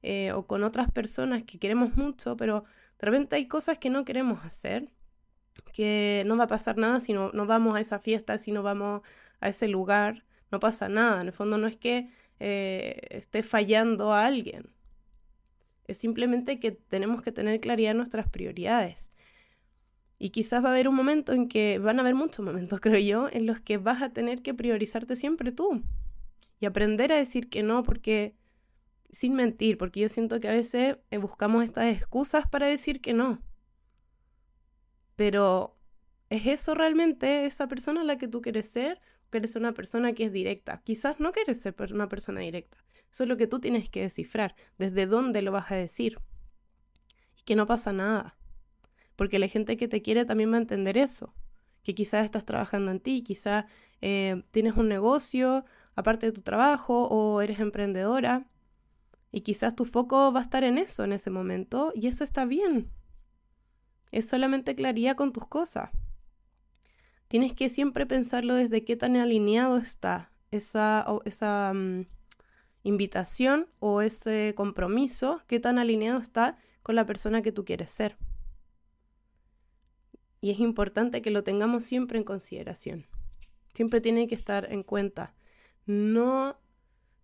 eh, 0.07 0.33
o 0.33 0.47
con 0.47 0.65
otras 0.65 0.91
personas 0.91 1.43
que 1.43 1.59
queremos 1.59 1.97
mucho, 1.97 2.37
pero 2.37 2.65
de 3.01 3.07
repente 3.07 3.37
hay 3.37 3.49
cosas 3.49 3.79
que 3.79 3.91
no 3.91 4.05
queremos 4.05 4.45
hacer 4.45 4.89
que 5.73 6.23
no 6.27 6.37
va 6.37 6.45
a 6.45 6.47
pasar 6.47 6.77
nada 6.77 7.01
si 7.01 7.13
no, 7.13 7.31
vamos 7.33 7.77
a 7.77 7.81
esa 7.81 7.99
fiesta, 7.99 8.39
si 8.39 8.53
no 8.53 8.63
vamos 8.63 9.03
a 9.41 9.49
ese 9.49 9.69
lugar, 9.69 10.25
no 10.51 10.61
pasa 10.61 10.89
nada. 10.89 11.21
En 11.21 11.27
el 11.27 11.33
fondo 11.33 11.59
no 11.59 11.67
es 11.67 11.77
que 11.77 12.09
eh, 12.41 12.99
esté 13.11 13.43
fallando 13.43 14.13
a 14.13 14.25
alguien, 14.25 14.71
es 15.87 15.99
simplemente 15.99 16.59
que 16.61 16.73
tenemos 16.73 17.23
que 17.23 17.33
tener 17.33 17.61
claridad 17.61 17.93
en 17.93 17.99
nuestras 17.99 18.29
prioridades. 18.29 19.11
Y 20.19 20.31
quizás 20.31 20.65
va 20.65 20.69
a 20.69 20.73
haber 20.73 20.89
un 20.89 20.95
momento 20.95 21.33
en 21.33 21.49
que, 21.49 21.79
van 21.79 21.99
a 21.99 22.03
haber 22.03 22.15
muchos 22.15 22.45
momentos, 22.45 22.81
creo 22.83 22.99
yo, 22.99 23.29
en 23.31 23.47
los 23.47 23.61
que 23.61 23.77
vas 23.77 24.03
a 24.03 24.13
tener 24.13 24.43
que 24.43 24.55
priorizarte 24.55 25.17
siempre 25.17 25.53
tú. 25.53 25.83
Y 26.59 26.67
aprender 26.67 27.13
a 27.13 27.17
decir 27.17 27.51
que 27.51 27.63
no, 27.63 27.83
porque, 27.83 28.35
sin 29.11 29.35
mentir, 29.35 29.79
porque 29.79 30.01
yo 30.01 30.09
siento 30.09 30.41
que 30.41 30.49
a 30.49 30.55
veces 30.55 30.99
eh, 31.11 31.19
buscamos 31.19 31.65
estas 31.65 31.95
excusas 31.95 32.49
para 32.49 32.67
decir 32.67 33.01
que 33.01 33.13
no. 33.13 33.43
Pero, 35.17 35.77
¿es 36.29 36.47
eso 36.47 36.75
realmente 36.75 37.47
esa 37.47 37.69
persona 37.69 38.05
la 38.05 38.19
que 38.19 38.29
tú 38.29 38.43
quieres 38.43 38.69
ser? 38.69 39.01
¿O 39.27 39.31
quieres 39.31 39.53
ser 39.53 39.63
una 39.63 39.73
persona 39.73 40.13
que 40.13 40.25
es 40.25 40.33
directa? 40.33 40.83
Quizás 40.85 41.19
no 41.19 41.33
quieres 41.33 41.61
ser 41.61 41.75
una 41.93 42.09
persona 42.09 42.41
directa. 42.41 42.79
Eso 43.11 43.25
es 43.25 43.29
lo 43.29 43.37
que 43.37 43.47
tú 43.47 43.61
tienes 43.61 43.89
que 43.89 44.03
descifrar. 44.03 44.55
¿Desde 44.79 45.07
dónde 45.07 45.43
lo 45.43 45.53
vas 45.53 45.71
a 45.71 45.77
decir? 45.77 46.19
Y 47.39 47.43
que 47.45 47.57
no 47.57 47.67
pasa 47.67 47.93
nada. 47.93 48.37
Porque 49.17 49.39
la 49.39 49.49
gente 49.49 49.77
que 49.77 49.89
te 49.89 50.03
quiere 50.03 50.25
también 50.25 50.53
va 50.53 50.57
a 50.57 50.61
entender 50.61 50.99
eso. 50.99 51.35
Que 51.83 51.95
quizás 51.95 52.25
estás 52.25 52.45
trabajando 52.45 52.91
en 52.91 53.01
ti, 53.01 53.23
quizás 53.23 53.65
eh, 54.03 54.43
tienes 54.51 54.75
un 54.75 54.89
negocio 54.89 55.65
aparte 55.95 56.27
de 56.27 56.33
tu 56.33 56.43
trabajo 56.43 57.09
o 57.09 57.41
eres 57.41 57.59
emprendedora. 57.59 58.47
Y 59.37 59.43
quizás 59.43 59.77
tu 59.77 59.85
foco 59.85 60.33
va 60.33 60.41
a 60.41 60.45
estar 60.45 60.65
en 60.65 60.79
eso 60.79 61.05
en 61.05 61.13
ese 61.13 61.29
momento 61.29 61.93
y 61.95 62.07
eso 62.07 62.25
está 62.25 62.47
bien. 62.47 62.91
Es 64.11 64.27
solamente 64.27 64.75
claridad 64.75 65.15
con 65.15 65.35
tus 65.35 65.47
cosas. 65.47 65.91
Tienes 67.29 67.53
que 67.53 67.69
siempre 67.69 68.07
pensarlo 68.07 68.55
desde 68.55 68.83
qué 68.87 68.97
tan 68.97 69.15
alineado 69.15 69.77
está 69.77 70.33
esa, 70.53 71.05
esa 71.27 71.71
mm, 71.75 72.07
invitación 72.83 73.69
o 73.79 74.01
ese 74.01 74.55
compromiso, 74.57 75.43
qué 75.47 75.61
tan 75.61 75.79
alineado 75.79 76.19
está 76.19 76.57
con 76.83 76.95
la 76.95 77.05
persona 77.05 77.43
que 77.43 77.53
tú 77.53 77.67
quieres 77.67 77.91
ser. 77.91 78.17
Y 80.41 80.51
es 80.51 80.61
importante 80.61 81.21
que 81.21 81.31
lo 81.31 81.45
tengamos 81.45 81.85
siempre 81.85 82.17
en 82.17 82.25
consideración. 82.25 83.05
Siempre 83.75 84.01
tiene 84.01 84.29
que 84.29 84.35
estar 84.35 84.73
en 84.73 84.83
cuenta. 84.83 85.35
No 85.85 86.57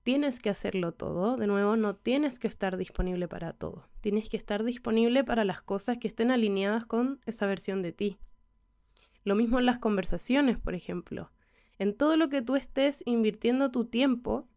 tienes 0.03 0.41
que 0.41 0.51
hacerlo 0.51 0.93
todo, 0.93 1.37
de 1.37 1.47
nuevo, 1.47 1.77
no 1.77 1.95
tienes 1.95 2.39
que 2.39 2.49
estar 2.49 2.77
disponible 2.77 3.29
para 3.29 3.53
todo. 3.53 3.89
Tienes 4.01 4.29
que 4.29 4.37
estar 4.37 4.65
disponible 4.65 5.25
para 5.25 5.45
las 5.45 5.63
cosas 5.63 5.99
que 5.99 6.09
estén 6.09 6.31
alineadas 6.31 6.87
con 6.87 7.21
esa 7.27 7.47
versión 7.47 7.83
de 7.83 7.93
ti. 7.93 8.19
Lo 9.25 9.35
mismo 9.35 9.61
en 9.61 9.67
las 9.67 9.79
conversaciones, 9.79 10.59
por 10.59 10.75
ejemplo. 10.75 11.31
En 11.79 11.95
todo 11.97 12.17
lo 12.17 12.29
que 12.29 12.43
tú 12.43 12.57
estés 12.57 13.03
invirtiendo 13.07 13.71
tu 13.71 13.85
tiempo, 13.85 14.49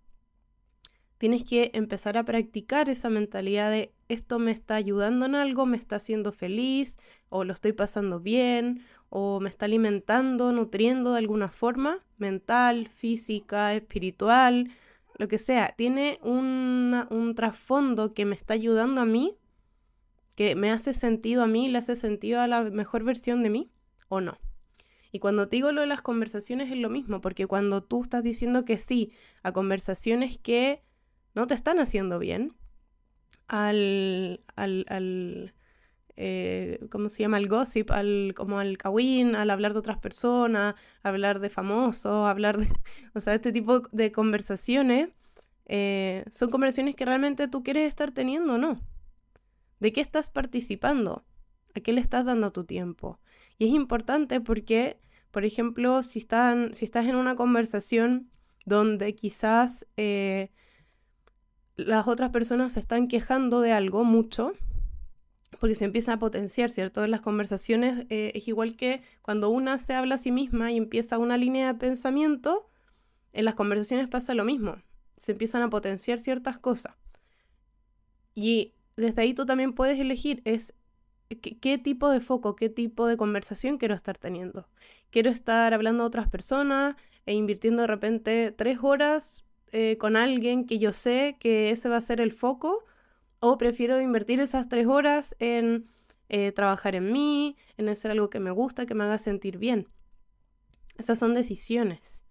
tienes 1.17 1.43
que 1.43 1.71
empezar 1.73 2.17
a 2.17 2.25
practicar 2.25 2.89
esa 2.89 3.09
mentalidad 3.09 3.71
de 3.71 3.93
esto 4.09 4.39
me 4.39 4.51
está 4.51 4.75
ayudando 4.75 5.25
en 5.25 5.35
algo, 5.35 5.65
me 5.65 5.77
está 5.77 5.95
haciendo 5.95 6.31
feliz, 6.31 6.97
o 7.29 7.43
lo 7.43 7.53
estoy 7.53 7.73
pasando 7.73 8.19
bien, 8.19 8.83
o 9.09 9.39
me 9.39 9.49
está 9.49 9.65
alimentando, 9.65 10.51
nutriendo 10.51 11.13
de 11.13 11.19
alguna 11.19 11.49
forma, 11.49 11.99
mental, 12.17 12.89
física, 12.93 13.73
espiritual, 13.73 14.71
lo 15.17 15.27
que 15.27 15.39
sea. 15.39 15.73
Tiene 15.77 16.19
un 16.21 17.33
trasfondo 17.35 18.13
que 18.13 18.25
me 18.25 18.35
está 18.35 18.53
ayudando 18.53 19.01
a 19.01 19.05
mí, 19.05 19.37
que 20.35 20.55
me 20.55 20.71
hace 20.71 20.93
sentido 20.93 21.43
a 21.43 21.47
mí, 21.47 21.69
le 21.69 21.77
hace 21.77 21.95
sentido 21.95 22.41
a 22.41 22.47
la 22.47 22.63
mejor 22.63 23.03
versión 23.03 23.41
de 23.43 23.49
mí, 23.49 23.71
o 24.09 24.21
no. 24.21 24.37
Y 25.11 25.19
cuando 25.19 25.47
te 25.47 25.55
digo 25.55 25.71
lo 25.71 25.81
de 25.81 25.87
las 25.87 26.01
conversaciones 26.01 26.69
es 26.69 26.77
lo 26.77 26.89
mismo, 26.89 27.21
porque 27.21 27.47
cuando 27.47 27.81
tú 27.81 28.01
estás 28.01 28.21
diciendo 28.21 28.65
que 28.65 28.77
sí 28.77 29.13
a 29.43 29.53
conversaciones 29.53 30.37
que 30.37 30.83
no 31.33 31.47
te 31.47 31.53
están 31.53 31.79
haciendo 31.79 32.19
bien, 32.19 32.53
al, 33.47 34.41
al, 34.55 34.85
al 34.89 35.53
eh, 36.15 36.79
¿cómo 36.89 37.09
se 37.09 37.23
llama? 37.23 37.37
Al 37.37 37.47
gossip, 37.47 37.91
al, 37.91 38.33
como 38.35 38.59
al 38.59 38.77
kawin, 38.77 39.35
al 39.35 39.49
hablar 39.49 39.73
de 39.73 39.79
otras 39.79 39.97
personas, 39.97 40.75
hablar 41.03 41.39
de 41.39 41.49
famosos, 41.49 42.27
hablar 42.27 42.57
de, 42.57 42.67
o 43.13 43.19
sea, 43.19 43.33
este 43.33 43.51
tipo 43.51 43.81
de 43.91 44.11
conversaciones, 44.11 45.09
eh, 45.67 46.25
son 46.31 46.51
conversaciones 46.51 46.95
que 46.95 47.05
realmente 47.05 47.47
tú 47.47 47.63
quieres 47.63 47.87
estar 47.87 48.11
teniendo 48.11 48.55
o 48.55 48.57
no. 48.57 48.79
¿De 49.79 49.91
qué 49.91 50.01
estás 50.01 50.29
participando? 50.29 51.25
¿A 51.75 51.79
qué 51.81 51.91
le 51.91 52.01
estás 52.01 52.25
dando 52.25 52.51
tu 52.51 52.63
tiempo? 52.63 53.19
Y 53.57 53.65
es 53.65 53.71
importante 53.71 54.39
porque 54.39 54.99
por 55.35 55.43
ejemplo, 55.43 56.01
si, 56.01 56.19
estás 56.19 57.05
en 57.05 57.15
una 57.17 57.35
conversación 57.35 58.31
donde 58.65 59.15
quizás 59.15 59.85
eh, 59.97 60.49
las 61.75 62.07
otras 62.07 62.29
personas 62.29 62.71
se 62.71 62.79
están 62.79 63.09
quejando 63.09 63.59
de 63.59 63.73
algo 63.73 64.05
mucho, 64.05 64.53
porque 65.59 65.75
se 65.75 65.85
empieza 65.85 66.13
a 66.13 66.19
potenciar, 66.19 66.69
¿cierto? 66.69 67.05
Las 67.07 67.21
conversaciones 67.21 68.05
eh, 68.09 68.31
es 68.35 68.47
igual 68.47 68.75
que 68.75 69.01
cuando 69.21 69.49
una 69.49 69.77
se 69.77 69.93
habla 69.93 70.15
a 70.15 70.17
sí 70.17 70.31
misma 70.31 70.71
y 70.71 70.77
empieza 70.77 71.17
una 71.17 71.37
línea 71.37 71.73
de 71.73 71.79
pensamiento, 71.79 72.69
en 73.33 73.45
las 73.45 73.55
conversaciones 73.55 74.07
pasa 74.07 74.33
lo 74.33 74.45
mismo, 74.45 74.77
se 75.17 75.33
empiezan 75.33 75.61
a 75.61 75.69
potenciar 75.69 76.19
ciertas 76.19 76.59
cosas. 76.59 76.95
Y 78.33 78.73
desde 78.97 79.21
ahí 79.21 79.33
tú 79.33 79.45
también 79.45 79.73
puedes 79.73 79.99
elegir, 79.99 80.41
es 80.45 80.73
¿Qué, 81.27 81.77
tipo 81.79 82.09
de 82.09 82.21
foco, 82.21 82.55
qué 82.55 82.69
tipo 82.69 83.07
de 83.07 83.17
conversación 83.17 83.77
quiero 83.77 83.95
estar 83.95 84.17
teniendo. 84.17 84.67
Quiero 85.09 85.31
estar 85.31 85.73
hablando 85.73 86.03
a 86.03 86.07
otras 86.07 86.29
personas 86.29 86.95
e 87.25 87.33
invirtiendo 87.33 87.81
de 87.81 87.87
repente 87.87 88.51
tres 88.51 88.79
horas 88.83 89.43
eh, 89.71 89.97
con 89.97 90.17
alguien 90.17 90.65
que 90.65 90.77
yo 90.77 90.93
sé 90.93 91.37
que 91.39 91.71
ese 91.71 91.89
va 91.89 91.97
a 91.97 92.01
ser 92.01 92.21
el 92.21 92.31
foco, 92.31 92.85
o 93.47 93.57
prefiero 93.59 94.01
invertir 94.01 94.39
esas 94.39 94.67
tres 94.69 94.87
horas 94.87 95.35
en 95.39 95.85
eh, 96.29 96.51
trabajar 96.51 96.95
en 96.95 97.11
mí, 97.11 97.55
en 97.77 97.89
hacer 97.89 98.09
algo 98.09 98.31
que 98.31 98.39
me 98.39 98.49
gusta, 98.49 98.87
que 98.87 98.95
me 98.95 99.03
haga 99.03 99.19
sentir 99.19 99.59
bien. 99.59 99.87
Esas 100.97 101.19
son 101.19 101.35
decisiones. 101.35 102.23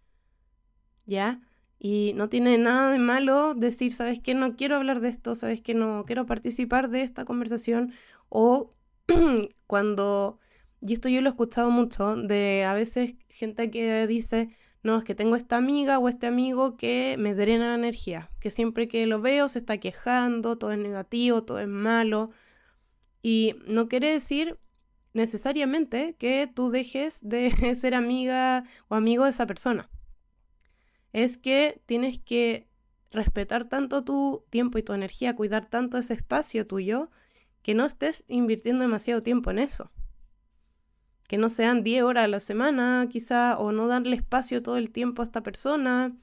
¿Ya? 1.07 1.41
Y 1.79 2.15
no 2.17 2.29
tiene 2.29 2.59
nada 2.59 2.91
de 2.91 2.99
malo 2.99 3.55
decir, 3.55 3.93
¿sabes 3.93 4.19
qué? 4.19 4.35
No 4.35 4.57
quiero 4.57 4.75
hablar 4.75 4.99
de 4.99 5.09
esto, 5.09 5.37
¿sabes 5.37 5.61
qué? 5.61 5.75
No 5.75 6.05
quiero 6.05 6.27
participar 6.27 6.91
de 6.91 7.03
esta 7.03 7.25
conversación 7.25 7.93
o 8.29 8.75
cuando, 9.69 10.41
y 10.81 10.95
esto 10.95 11.09
yo 11.09 11.21
lo 11.21 11.29
he 11.29 11.31
escuchado 11.31 11.71
mucho, 11.71 12.17
de 12.17 12.65
a 12.65 12.75
veces 12.75 13.15
gente 13.29 13.71
que 13.71 14.09
dice, 14.09 14.49
no, 14.85 14.99
es 14.99 15.05
que 15.05 15.15
tengo 15.15 15.35
esta 15.35 15.57
amiga 15.57 15.99
o 15.99 16.11
este 16.11 16.27
amigo 16.27 16.77
que 16.77 17.17
me 17.19 17.35
drena 17.35 17.69
la 17.69 17.75
energía, 17.75 18.31
que 18.39 18.51
siempre 18.51 18.87
que 18.87 19.07
lo 19.07 19.19
veo 19.19 19.49
se 19.49 19.59
está 19.59 19.79
quejando, 19.79 20.59
todo 20.59 20.73
es 20.73 20.79
negativo, 20.79 21.43
todo 21.43 21.59
es 21.59 21.69
malo. 21.69 22.31
Y 23.23 23.57
no 23.67 23.89
quiere 23.89 24.11
decir 24.11 24.59
necesariamente 25.15 26.17
que 26.17 26.51
tú 26.55 26.71
dejes 26.71 27.27
de 27.27 27.51
ser 27.75 27.95
amiga 27.95 28.65
o 28.89 28.95
amigo 28.95 29.25
de 29.25 29.31
esa 29.31 29.47
persona. 29.47 29.89
Es 31.15 31.39
que 31.39 31.81
tienes 31.87 32.19
que 32.19 32.69
respetar 33.11 33.65
tanto 33.65 34.05
tu 34.05 34.45
tiempo 34.51 34.77
y 34.77 34.83
tu 34.83 34.93
energía, 34.93 35.35
cuidar 35.35 35.71
tanto 35.71 35.97
ese 35.97 36.13
espacio 36.13 36.67
tuyo, 36.67 37.11
que 37.63 37.73
no 37.73 37.87
estés 37.87 38.25
invirtiendo 38.29 38.83
demasiado 38.83 39.23
tiempo 39.23 39.51
en 39.51 39.61
eso. 39.61 39.91
Que 41.29 41.39
no 41.39 41.49
sean 41.49 41.83
10 41.83 42.03
horas 42.03 42.25
a 42.25 42.29
la 42.29 42.41
semana, 42.41 43.07
quizá, 43.11 43.59
o 43.59 43.73
no 43.73 43.89
darle 43.89 44.17
espacio 44.17 44.63
todo 44.63 44.77
el 44.77 44.91
tiempo 44.91 45.23
a 45.23 45.25
esta 45.25 45.43
persona. 45.43 46.17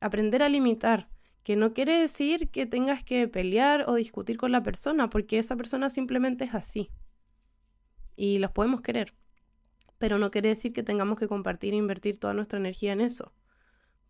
Aprender 0.00 0.42
a 0.42 0.48
limitar, 0.48 1.08
que 1.42 1.56
no 1.56 1.72
quiere 1.72 1.98
decir 1.98 2.50
que 2.50 2.66
tengas 2.66 3.02
que 3.02 3.28
pelear 3.28 3.84
o 3.88 3.94
discutir 3.94 4.36
con 4.36 4.52
la 4.52 4.62
persona, 4.62 5.08
porque 5.08 5.38
esa 5.38 5.56
persona 5.56 5.90
simplemente 5.90 6.44
es 6.44 6.54
así. 6.54 6.90
Y 8.14 8.38
los 8.38 8.50
podemos 8.50 8.82
querer. 8.82 9.14
Pero 9.98 10.18
no 10.18 10.30
quiere 10.30 10.50
decir 10.50 10.72
que 10.72 10.82
tengamos 10.82 11.18
que 11.18 11.28
compartir 11.28 11.72
e 11.72 11.76
invertir 11.76 12.18
toda 12.18 12.34
nuestra 12.34 12.58
energía 12.58 12.92
en 12.92 13.00
eso. 13.00 13.32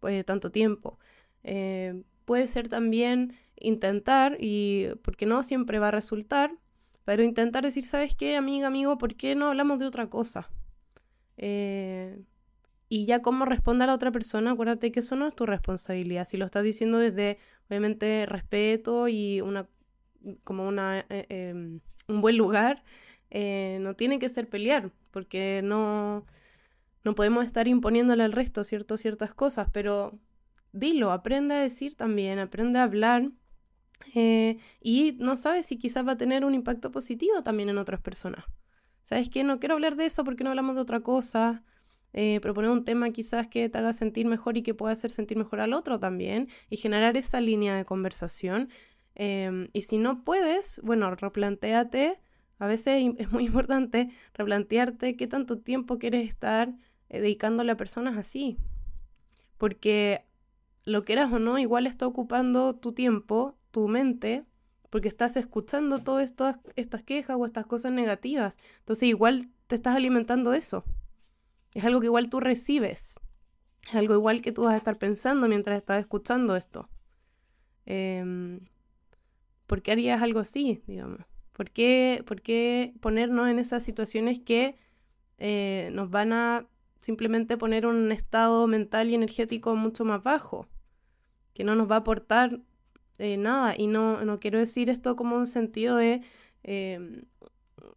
Pues 0.00 0.24
tanto 0.24 0.50
tiempo. 0.50 0.98
Eh, 1.44 2.02
puede 2.24 2.46
ser 2.46 2.68
también 2.68 3.34
intentar, 3.56 4.36
y 4.40 4.88
porque 5.02 5.26
no 5.26 5.42
siempre 5.42 5.78
va 5.78 5.88
a 5.88 5.92
resultar, 5.92 6.52
pero 7.04 7.22
intentar 7.22 7.64
decir, 7.64 7.86
¿sabes 7.86 8.14
qué, 8.14 8.36
amiga, 8.36 8.66
amigo? 8.68 8.98
¿Por 8.98 9.16
qué 9.16 9.34
no 9.34 9.48
hablamos 9.48 9.78
de 9.78 9.86
otra 9.86 10.08
cosa? 10.08 10.50
Eh, 11.36 12.22
y 12.88 13.06
ya 13.06 13.22
cómo 13.22 13.44
responde 13.44 13.84
a 13.84 13.86
la 13.88 13.94
otra 13.94 14.12
persona, 14.12 14.52
acuérdate 14.52 14.92
que 14.92 15.00
eso 15.00 15.16
no 15.16 15.26
es 15.26 15.34
tu 15.34 15.46
responsabilidad. 15.46 16.26
Si 16.26 16.36
lo 16.36 16.44
estás 16.44 16.62
diciendo 16.62 16.98
desde, 16.98 17.38
obviamente, 17.68 18.26
respeto 18.26 19.08
y 19.08 19.40
una 19.40 19.66
como 20.44 20.68
una, 20.68 21.00
eh, 21.08 21.26
em, 21.28 21.80
un 22.08 22.20
buen 22.20 22.36
lugar, 22.36 22.84
eh, 23.30 23.78
no 23.80 23.96
tiene 23.96 24.18
que 24.18 24.28
ser 24.28 24.48
pelear, 24.48 24.92
porque 25.10 25.62
no, 25.64 26.26
no 27.04 27.14
podemos 27.14 27.44
estar 27.44 27.66
imponiéndole 27.68 28.22
al 28.24 28.32
resto 28.32 28.64
cierto, 28.64 28.96
ciertas 28.96 29.34
cosas, 29.34 29.68
pero 29.72 30.18
dilo, 30.72 31.12
aprende 31.12 31.54
a 31.54 31.58
decir 31.60 31.96
también, 31.96 32.38
aprende 32.38 32.78
a 32.78 32.84
hablar 32.84 33.30
eh, 34.14 34.58
y 34.80 35.16
no 35.18 35.36
sabes 35.36 35.66
si 35.66 35.78
quizás 35.78 36.06
va 36.06 36.12
a 36.12 36.16
tener 36.16 36.44
un 36.44 36.54
impacto 36.54 36.90
positivo 36.90 37.42
también 37.42 37.68
en 37.68 37.78
otras 37.78 38.00
personas. 38.00 38.44
¿Sabes 39.04 39.28
qué? 39.28 39.44
No 39.44 39.58
quiero 39.58 39.74
hablar 39.74 39.96
de 39.96 40.06
eso 40.06 40.24
porque 40.24 40.44
no 40.44 40.50
hablamos 40.50 40.74
de 40.74 40.82
otra 40.82 41.00
cosa. 41.00 41.62
Eh, 42.14 42.40
proponer 42.40 42.70
un 42.70 42.84
tema 42.84 43.10
quizás 43.10 43.48
que 43.48 43.68
te 43.68 43.78
haga 43.78 43.92
sentir 43.92 44.26
mejor 44.26 44.56
y 44.56 44.62
que 44.62 44.74
pueda 44.74 44.92
hacer 44.92 45.10
sentir 45.10 45.38
mejor 45.38 45.60
al 45.60 45.72
otro 45.72 45.98
también 45.98 46.48
y 46.68 46.76
generar 46.76 47.16
esa 47.16 47.40
línea 47.40 47.74
de 47.76 47.84
conversación. 47.84 48.68
Em, 49.14 49.68
y 49.72 49.82
si 49.82 49.98
no 49.98 50.24
puedes, 50.24 50.80
bueno, 50.84 51.14
replantéate. 51.14 52.20
A 52.58 52.66
veces 52.66 53.14
es 53.18 53.30
muy 53.32 53.46
importante 53.46 54.10
replantearte 54.34 55.16
qué 55.16 55.26
tanto 55.26 55.58
tiempo 55.58 55.98
quieres 55.98 56.28
estar 56.28 56.74
eh, 57.08 57.20
dedicándole 57.20 57.72
a 57.72 57.76
personas 57.76 58.16
así. 58.16 58.58
Porque 59.58 60.24
lo 60.84 61.04
quieras 61.04 61.32
o 61.32 61.38
no, 61.38 61.58
igual 61.58 61.86
está 61.86 62.06
ocupando 62.06 62.74
tu 62.76 62.92
tiempo 62.92 63.56
tu 63.72 63.88
mente 63.88 64.44
porque 64.92 65.08
estás 65.08 65.38
escuchando 65.38 66.00
todas 66.00 66.34
estas, 66.76 67.02
quejas 67.02 67.38
o 67.40 67.46
estas 67.46 67.64
cosas 67.64 67.92
negativas. 67.92 68.58
Entonces 68.80 69.08
igual 69.08 69.48
te 69.66 69.74
estás 69.74 69.96
alimentando 69.96 70.50
de 70.50 70.58
eso. 70.58 70.84
Es 71.72 71.82
algo 71.86 72.00
que 72.00 72.06
igual 72.06 72.28
tú 72.28 72.40
recibes. 72.40 73.18
Es 73.86 73.94
algo 73.94 74.12
igual 74.12 74.42
que 74.42 74.52
tú 74.52 74.64
vas 74.64 74.74
a 74.74 74.76
estar 74.76 74.98
pensando 74.98 75.48
mientras 75.48 75.78
estás 75.78 75.98
escuchando 75.98 76.56
esto. 76.56 76.90
Em, 77.86 78.60
¿Por 79.66 79.80
qué 79.80 79.92
harías 79.92 80.20
algo 80.20 80.40
así, 80.40 80.82
digamos? 80.86 81.20
¿Por 81.54 81.70
qué, 81.70 82.22
por 82.26 82.42
qué 82.42 82.92
ponernos 83.00 83.48
en 83.48 83.58
esas 83.58 83.82
situaciones 83.82 84.40
que 84.40 84.76
eh, 85.38 85.88
nos 85.94 86.10
van 86.10 86.34
a 86.34 86.66
simplemente 87.00 87.56
poner 87.56 87.86
un 87.86 88.12
estado 88.12 88.66
mental 88.66 89.08
y 89.08 89.14
energético 89.14 89.74
mucho 89.74 90.04
más 90.04 90.22
bajo? 90.22 90.68
Que 91.54 91.64
no 91.64 91.76
nos 91.76 91.90
va 91.90 91.94
a 91.94 91.98
aportar 92.00 92.60
eh, 93.18 93.36
nada, 93.36 93.74
y 93.76 93.86
no, 93.86 94.24
no 94.24 94.40
quiero 94.40 94.58
decir 94.58 94.90
esto 94.90 95.16
como 95.16 95.36
un 95.36 95.46
sentido 95.46 95.96
de 95.96 96.22
em, 96.62 97.24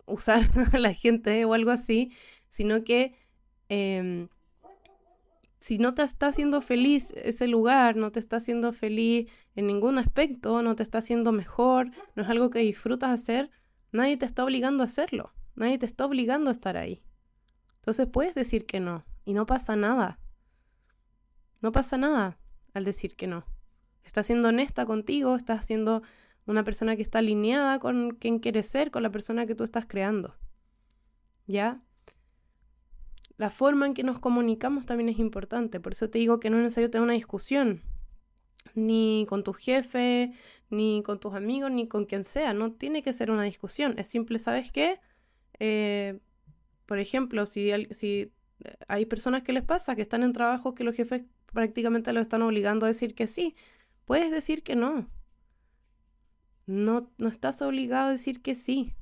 usar 0.06 0.50
a 0.74 0.78
la 0.78 0.94
gente 0.94 1.46
o 1.46 1.54
algo 1.54 1.72
así, 1.72 2.12
sino 2.50 2.84
que 2.84 3.16
em, 3.70 4.28
si 5.60 5.78
no 5.78 5.94
te 5.94 6.04
está 6.04 6.28
haciendo 6.28 6.62
feliz 6.62 7.12
ese 7.12 7.48
lugar, 7.48 7.96
no 7.96 8.12
te 8.12 8.20
está 8.20 8.38
haciendo 8.38 8.72
feliz 8.72 9.32
en 9.56 9.68
ningún 9.68 9.98
aspecto, 9.98 10.62
no 10.62 10.76
te 10.76 10.84
está 10.84 11.00
haciendo 11.00 11.32
mejor, 11.32 11.92
no 12.16 12.24
es 12.24 12.30
algo 12.30 12.50
que 12.50 12.60
disfrutas 12.60 13.10
hacer, 13.10 13.50
nadie 13.92 14.18
te 14.18 14.26
está 14.26 14.44
obligando 14.44 14.84
a 14.84 14.86
hacerlo, 14.86 15.34
nadie 15.56 15.78
te 15.78 15.86
está 15.86 16.06
obligando 16.06 16.50
a 16.50 16.54
estar 16.54 16.78
ahí. 16.78 17.02
Entonces 17.78 18.08
puedes 18.08 18.36
decir 18.36 18.66
que 18.66 18.80
no 18.80 19.06
y 19.26 19.34
no 19.34 19.46
pasa 19.46 19.76
nada. 19.76 20.20
No 21.62 21.72
pasa 21.72 21.98
nada 21.98 22.38
al 22.74 22.84
decir 22.84 23.16
que 23.16 23.28
no. 23.28 23.46
Estás 24.06 24.28
siendo 24.28 24.50
honesta 24.50 24.86
contigo, 24.86 25.36
estás 25.36 25.66
siendo 25.66 26.04
una 26.46 26.64
persona 26.64 26.96
que 26.96 27.02
está 27.02 27.20
alineada 27.20 27.80
con 27.80 28.12
quien 28.12 28.40
quieres 28.40 28.68
ser, 28.68 28.92
con 28.92 29.04
la 29.04 29.12
persona 29.12 29.46
que 29.46 29.56
tú 29.56 29.64
estás 29.64 29.86
creando. 29.88 30.36
¿Ya? 31.48 31.82
La 33.38 33.50
forma 33.50 33.86
en 33.86 33.94
que 33.94 34.04
nos 34.04 34.20
comunicamos 34.20 34.86
también 34.86 35.10
es 35.10 35.20
importante. 35.20 35.80
Por 35.80 35.94
eso 35.94 36.10
te 36.10 36.20
digo 36.20 36.40
que 36.40 36.50
no 36.50 36.58
es 36.58 36.64
necesario 36.64 36.90
tener 36.90 37.04
una 37.04 37.14
discusión. 37.14 37.82
Ni 38.74 39.26
con 39.28 39.44
tu 39.44 39.54
jefe, 39.54 40.34
ni 40.70 41.04
con 41.04 41.20
tus 41.20 41.34
amigos, 41.34 41.72
ni 41.72 41.88
con 41.88 42.06
quien 42.06 42.24
sea. 42.24 42.54
No 42.54 42.72
tiene 42.72 43.04
que 43.04 43.12
ser 43.12 43.32
una 43.32 43.44
discusión. 43.44 43.96
Es 43.98 44.08
simple, 44.08 44.40
¿sabes 44.40 44.72
qué? 44.72 45.00
Eh, 45.60 46.20
por 46.86 47.00
ejemplo, 47.00 47.46
si, 47.46 47.72
si 47.92 48.32
hay 48.88 49.06
personas 49.06 49.44
que 49.44 49.54
les 49.54 49.64
pasa 49.64 49.96
que 49.96 50.02
están 50.02 50.24
en 50.24 50.34
trabajos 50.34 50.74
que 50.74 50.84
los 50.84 50.96
jefes 50.96 51.24
prácticamente 51.52 52.14
lo 52.14 52.22
están 52.22 52.42
obligando 52.42 52.86
a 52.86 52.90
decir 52.90 53.16
que 53.16 53.28
sí, 53.28 53.56
puedes 54.06 54.32
decir 54.32 54.64
que 54.64 54.76
no. 54.76 55.10
No, 56.66 57.12
no 57.18 57.28
estás 57.28 57.62
obligado 57.62 58.08
a 58.08 58.12
decir 58.12 58.42
que 58.42 58.56
sí. 58.56 58.96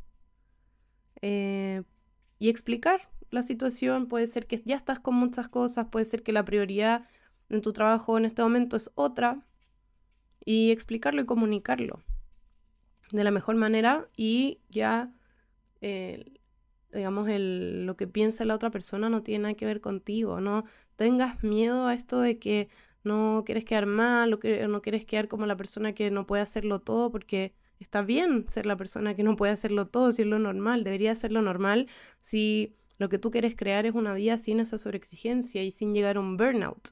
Eh, 1.22 1.84
y 2.40 2.50
explicar 2.50 3.10
la 3.30 3.44
situación, 3.44 4.08
puede 4.08 4.28
ser 4.28 4.48
que 4.48 4.62
ya 4.66 4.76
estás 4.76 5.00
con 5.00 5.16
muchas 5.16 5.48
cosas, 5.48 5.88
puede 5.90 6.06
ser 6.06 6.24
que 6.24 6.34
la 6.34 6.44
prioridad 6.44 7.08
en 7.50 7.62
tu 7.62 7.72
trabajo 7.74 8.18
en 8.18 8.26
este 8.26 8.42
momento 8.42 8.76
es 8.76 8.92
otra, 8.96 9.46
y 10.46 10.72
explicarlo 10.72 11.22
y 11.22 11.26
comunicarlo 11.26 12.02
de 13.12 13.24
la 13.24 13.32
mejor 13.32 13.56
manera 13.56 14.10
y 14.18 14.60
ya 14.70 15.14
eh, 15.82 16.40
digamos, 16.92 17.28
el, 17.30 17.86
lo 17.86 17.98
que 17.98 18.08
piensa 18.08 18.46
la 18.46 18.56
otra 18.56 18.70
persona 18.72 19.10
no 19.10 19.24
tiene 19.24 19.44
nada 19.44 19.54
que 19.56 19.66
ver 19.66 19.82
contigo. 19.82 20.40
No 20.40 20.64
tengas 20.96 21.44
miedo 21.44 21.88
a 21.88 21.94
esto 21.94 22.20
de 22.22 22.40
que 22.40 22.70
no 23.04 23.44
quieres 23.46 23.66
quedar 23.66 23.86
mal 23.86 24.40
no 24.68 24.82
quieres 24.82 25.06
quedar 25.06 25.28
como 25.28 25.46
la 25.46 25.58
persona 25.58 25.94
que 25.94 26.12
no 26.12 26.26
puede 26.26 26.42
hacerlo 26.42 26.80
todo, 26.80 27.12
porque 27.12 27.54
está 27.80 28.02
bien 28.02 28.46
ser 28.48 28.66
la 28.66 28.78
persona 28.78 29.16
que 29.16 29.24
no 29.24 29.36
puede 29.36 29.52
hacerlo 29.52 29.88
todo, 29.88 30.12
si 30.12 30.24
es 30.24 30.28
lo 30.28 30.40
normal. 30.40 30.84
Debería 30.84 31.14
ser 31.16 31.32
lo 31.32 31.42
normal 31.42 31.88
si 32.22 32.76
lo 32.98 33.10
que 33.10 33.20
tú 33.20 33.32
quieres 33.32 33.56
crear 33.56 33.86
es 33.86 33.94
una 33.94 34.14
vida 34.14 34.38
sin 34.38 34.60
esa 34.60 34.78
sobreexigencia 34.78 35.64
y 35.64 35.72
sin 35.72 35.94
llegar 35.94 36.18
a 36.18 36.20
un 36.20 36.38
burnout 36.38 36.92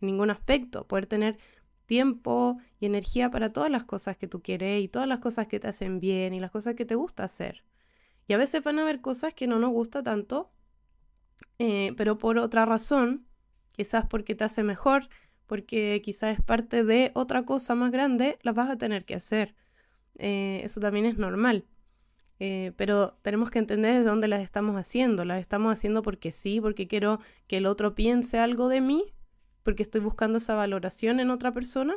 en 0.00 0.06
ningún 0.06 0.30
aspecto. 0.30 0.86
Poder 0.86 1.06
tener 1.06 1.38
tiempo 1.86 2.58
y 2.78 2.86
energía 2.86 3.30
para 3.30 3.52
todas 3.52 3.70
las 3.70 3.84
cosas 3.84 4.16
que 4.16 4.28
tú 4.28 4.42
quieres 4.42 4.82
y 4.82 4.88
todas 4.88 5.08
las 5.08 5.18
cosas 5.18 5.48
que 5.48 5.58
te 5.58 5.68
hacen 5.68 5.98
bien 5.98 6.34
y 6.34 6.40
las 6.40 6.52
cosas 6.52 6.74
que 6.76 6.84
te 6.84 6.94
gusta 6.94 7.24
hacer. 7.24 7.64
Y 8.28 8.32
a 8.32 8.38
veces 8.38 8.62
van 8.62 8.78
a 8.78 8.82
haber 8.82 9.00
cosas 9.00 9.34
que 9.34 9.48
no 9.48 9.58
nos 9.58 9.70
gusta 9.70 10.02
tanto, 10.02 10.52
eh, 11.58 11.92
pero 11.96 12.16
por 12.16 12.38
otra 12.38 12.64
razón, 12.64 13.26
quizás 13.72 14.06
porque 14.06 14.36
te 14.36 14.44
hace 14.44 14.62
mejor, 14.62 15.08
porque 15.50 16.00
quizás 16.00 16.38
es 16.38 16.44
parte 16.44 16.84
de 16.84 17.10
otra 17.12 17.44
cosa 17.44 17.74
más 17.74 17.90
grande, 17.90 18.38
las 18.42 18.54
vas 18.54 18.70
a 18.70 18.78
tener 18.78 19.04
que 19.04 19.16
hacer. 19.16 19.56
Eh, 20.16 20.60
eso 20.62 20.78
también 20.80 21.06
es 21.06 21.18
normal. 21.18 21.66
Eh, 22.38 22.70
pero 22.76 23.18
tenemos 23.22 23.50
que 23.50 23.58
entender 23.58 23.98
de 23.98 24.04
dónde 24.04 24.28
las 24.28 24.42
estamos 24.42 24.76
haciendo. 24.76 25.24
Las 25.24 25.40
estamos 25.40 25.72
haciendo 25.72 26.02
porque 26.02 26.30
sí, 26.30 26.60
porque 26.60 26.86
quiero 26.86 27.18
que 27.48 27.56
el 27.56 27.66
otro 27.66 27.96
piense 27.96 28.38
algo 28.38 28.68
de 28.68 28.80
mí, 28.80 29.12
porque 29.64 29.82
estoy 29.82 30.00
buscando 30.00 30.38
esa 30.38 30.54
valoración 30.54 31.18
en 31.18 31.30
otra 31.30 31.50
persona 31.52 31.96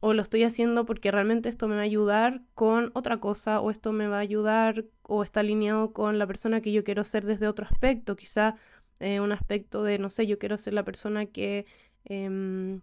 o 0.00 0.12
lo 0.12 0.20
estoy 0.20 0.44
haciendo 0.44 0.84
porque 0.84 1.10
realmente 1.10 1.48
esto 1.48 1.68
me 1.68 1.74
va 1.74 1.80
a 1.80 1.84
ayudar 1.84 2.42
con 2.54 2.90
otra 2.92 3.18
cosa 3.18 3.60
o 3.60 3.70
esto 3.70 3.92
me 3.92 4.08
va 4.08 4.18
a 4.18 4.20
ayudar 4.20 4.84
o 5.02 5.24
está 5.24 5.40
alineado 5.40 5.94
con 5.94 6.18
la 6.18 6.26
persona 6.26 6.60
que 6.60 6.70
yo 6.70 6.84
quiero 6.84 7.02
ser 7.02 7.24
desde 7.24 7.48
otro 7.48 7.64
aspecto, 7.64 8.14
quizá 8.14 8.56
eh, 9.00 9.20
un 9.20 9.32
aspecto 9.32 9.82
de, 9.82 9.98
no 9.98 10.10
sé, 10.10 10.26
yo 10.26 10.38
quiero 10.38 10.58
ser 10.58 10.74
la 10.74 10.84
persona 10.84 11.26
que, 11.26 11.66
em, 12.04 12.80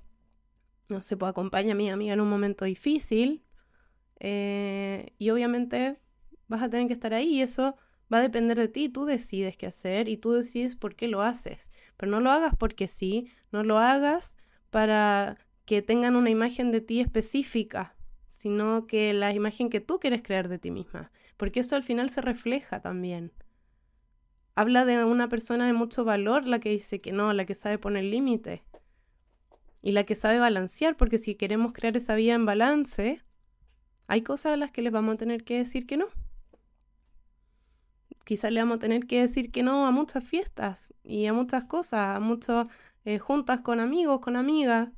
no 0.89 1.01
sé, 1.01 1.17
pues 1.17 1.30
acompaña 1.30 1.73
a 1.73 1.75
mi 1.75 1.89
amiga 1.89 2.13
en 2.13 2.21
un 2.21 2.30
momento 2.30 2.65
difícil 2.65 3.43
eh, 4.19 5.13
y 5.17 5.30
obviamente 5.30 5.99
vas 6.47 6.63
a 6.63 6.69
tener 6.69 6.88
que 6.88 6.93
estar 6.93 7.13
ahí 7.13 7.36
y 7.36 7.41
eso 7.41 7.75
va 8.13 8.19
a 8.19 8.21
depender 8.21 8.58
de 8.58 8.67
ti, 8.67 8.89
tú 8.89 9.06
decides 9.06 9.58
qué 9.58 9.67
hacer 9.67 10.08
y 10.10 10.17
tú 10.17 10.32
decides 10.32 10.75
por 10.75 10.95
qué 10.95 11.08
lo 11.08 11.21
haces, 11.21 11.71
pero 11.97 12.12
no 12.12 12.19
lo 12.19 12.32
hagas 12.32 12.56
porque 12.58 12.88
sí, 12.88 13.32
no 13.51 13.63
lo 13.63 13.80
hagas 13.80 14.38
para 14.69 15.38
que 15.65 15.82
tengan 15.82 16.15
una 16.15 16.30
imagen 16.30 16.71
de 16.71 16.82
ti 16.82 16.99
específica, 16.99 17.95
sino 18.28 18.86
que 18.88 19.13
la 19.13 19.34
imagen 19.34 19.69
que 19.69 19.82
tú 19.82 19.99
quieres 19.99 20.21
crear 20.21 20.47
de 20.49 20.60
ti 20.60 20.71
misma, 20.71 21.12
porque 21.38 21.62
eso 21.62 21.75
al 21.75 21.84
final 21.84 22.10
se 22.10 22.21
refleja 22.21 22.82
también. 22.82 23.32
Habla 24.56 24.86
de 24.86 25.04
una 25.04 25.28
persona 25.28 25.65
de 25.65 25.74
mucho 25.74 26.06
valor 26.06 26.48
la 26.48 26.60
que 26.60 26.70
dice 26.70 27.02
que 27.02 27.12
no, 27.12 27.34
la 27.34 27.46
que 27.46 27.56
sabe 27.56 27.78
poner 27.78 28.06
límite 28.06 28.63
y 29.82 29.91
la 29.91 30.06
que 30.06 30.15
sabe 30.15 30.39
balancear, 30.39 30.96
porque 30.96 31.18
si 31.18 31.36
queremos 31.36 31.74
crear 31.74 31.96
esa 31.98 32.15
vida 32.15 32.34
en 32.34 32.46
balance, 32.46 33.22
hay 34.08 34.22
cosas 34.22 34.54
a 34.54 34.58
las 34.58 34.72
que 34.72 34.82
les 34.82 34.91
vamos 34.91 35.15
a 35.15 35.18
tener 35.18 35.44
que 35.44 35.58
decir 35.58 35.86
que 35.86 35.98
no. 35.98 36.08
Quizás 38.24 38.52
le 38.52 38.62
vamos 38.62 38.78
a 38.78 38.80
tener 38.80 39.06
que 39.06 39.22
decir 39.22 39.52
que 39.52 39.62
no 39.62 39.86
a 39.86 39.91
muchas 39.91 40.24
fiestas 40.24 40.94
y 41.04 41.28
a 41.28 41.34
muchas 41.34 41.65
cosas, 41.65 42.18
a 42.18 42.20
muchas 42.20 42.68
eh, 43.04 43.20
juntas 43.20 43.62
con 43.62 43.80
amigos, 43.80 44.22
con 44.22 44.36
amigas, 44.36 44.89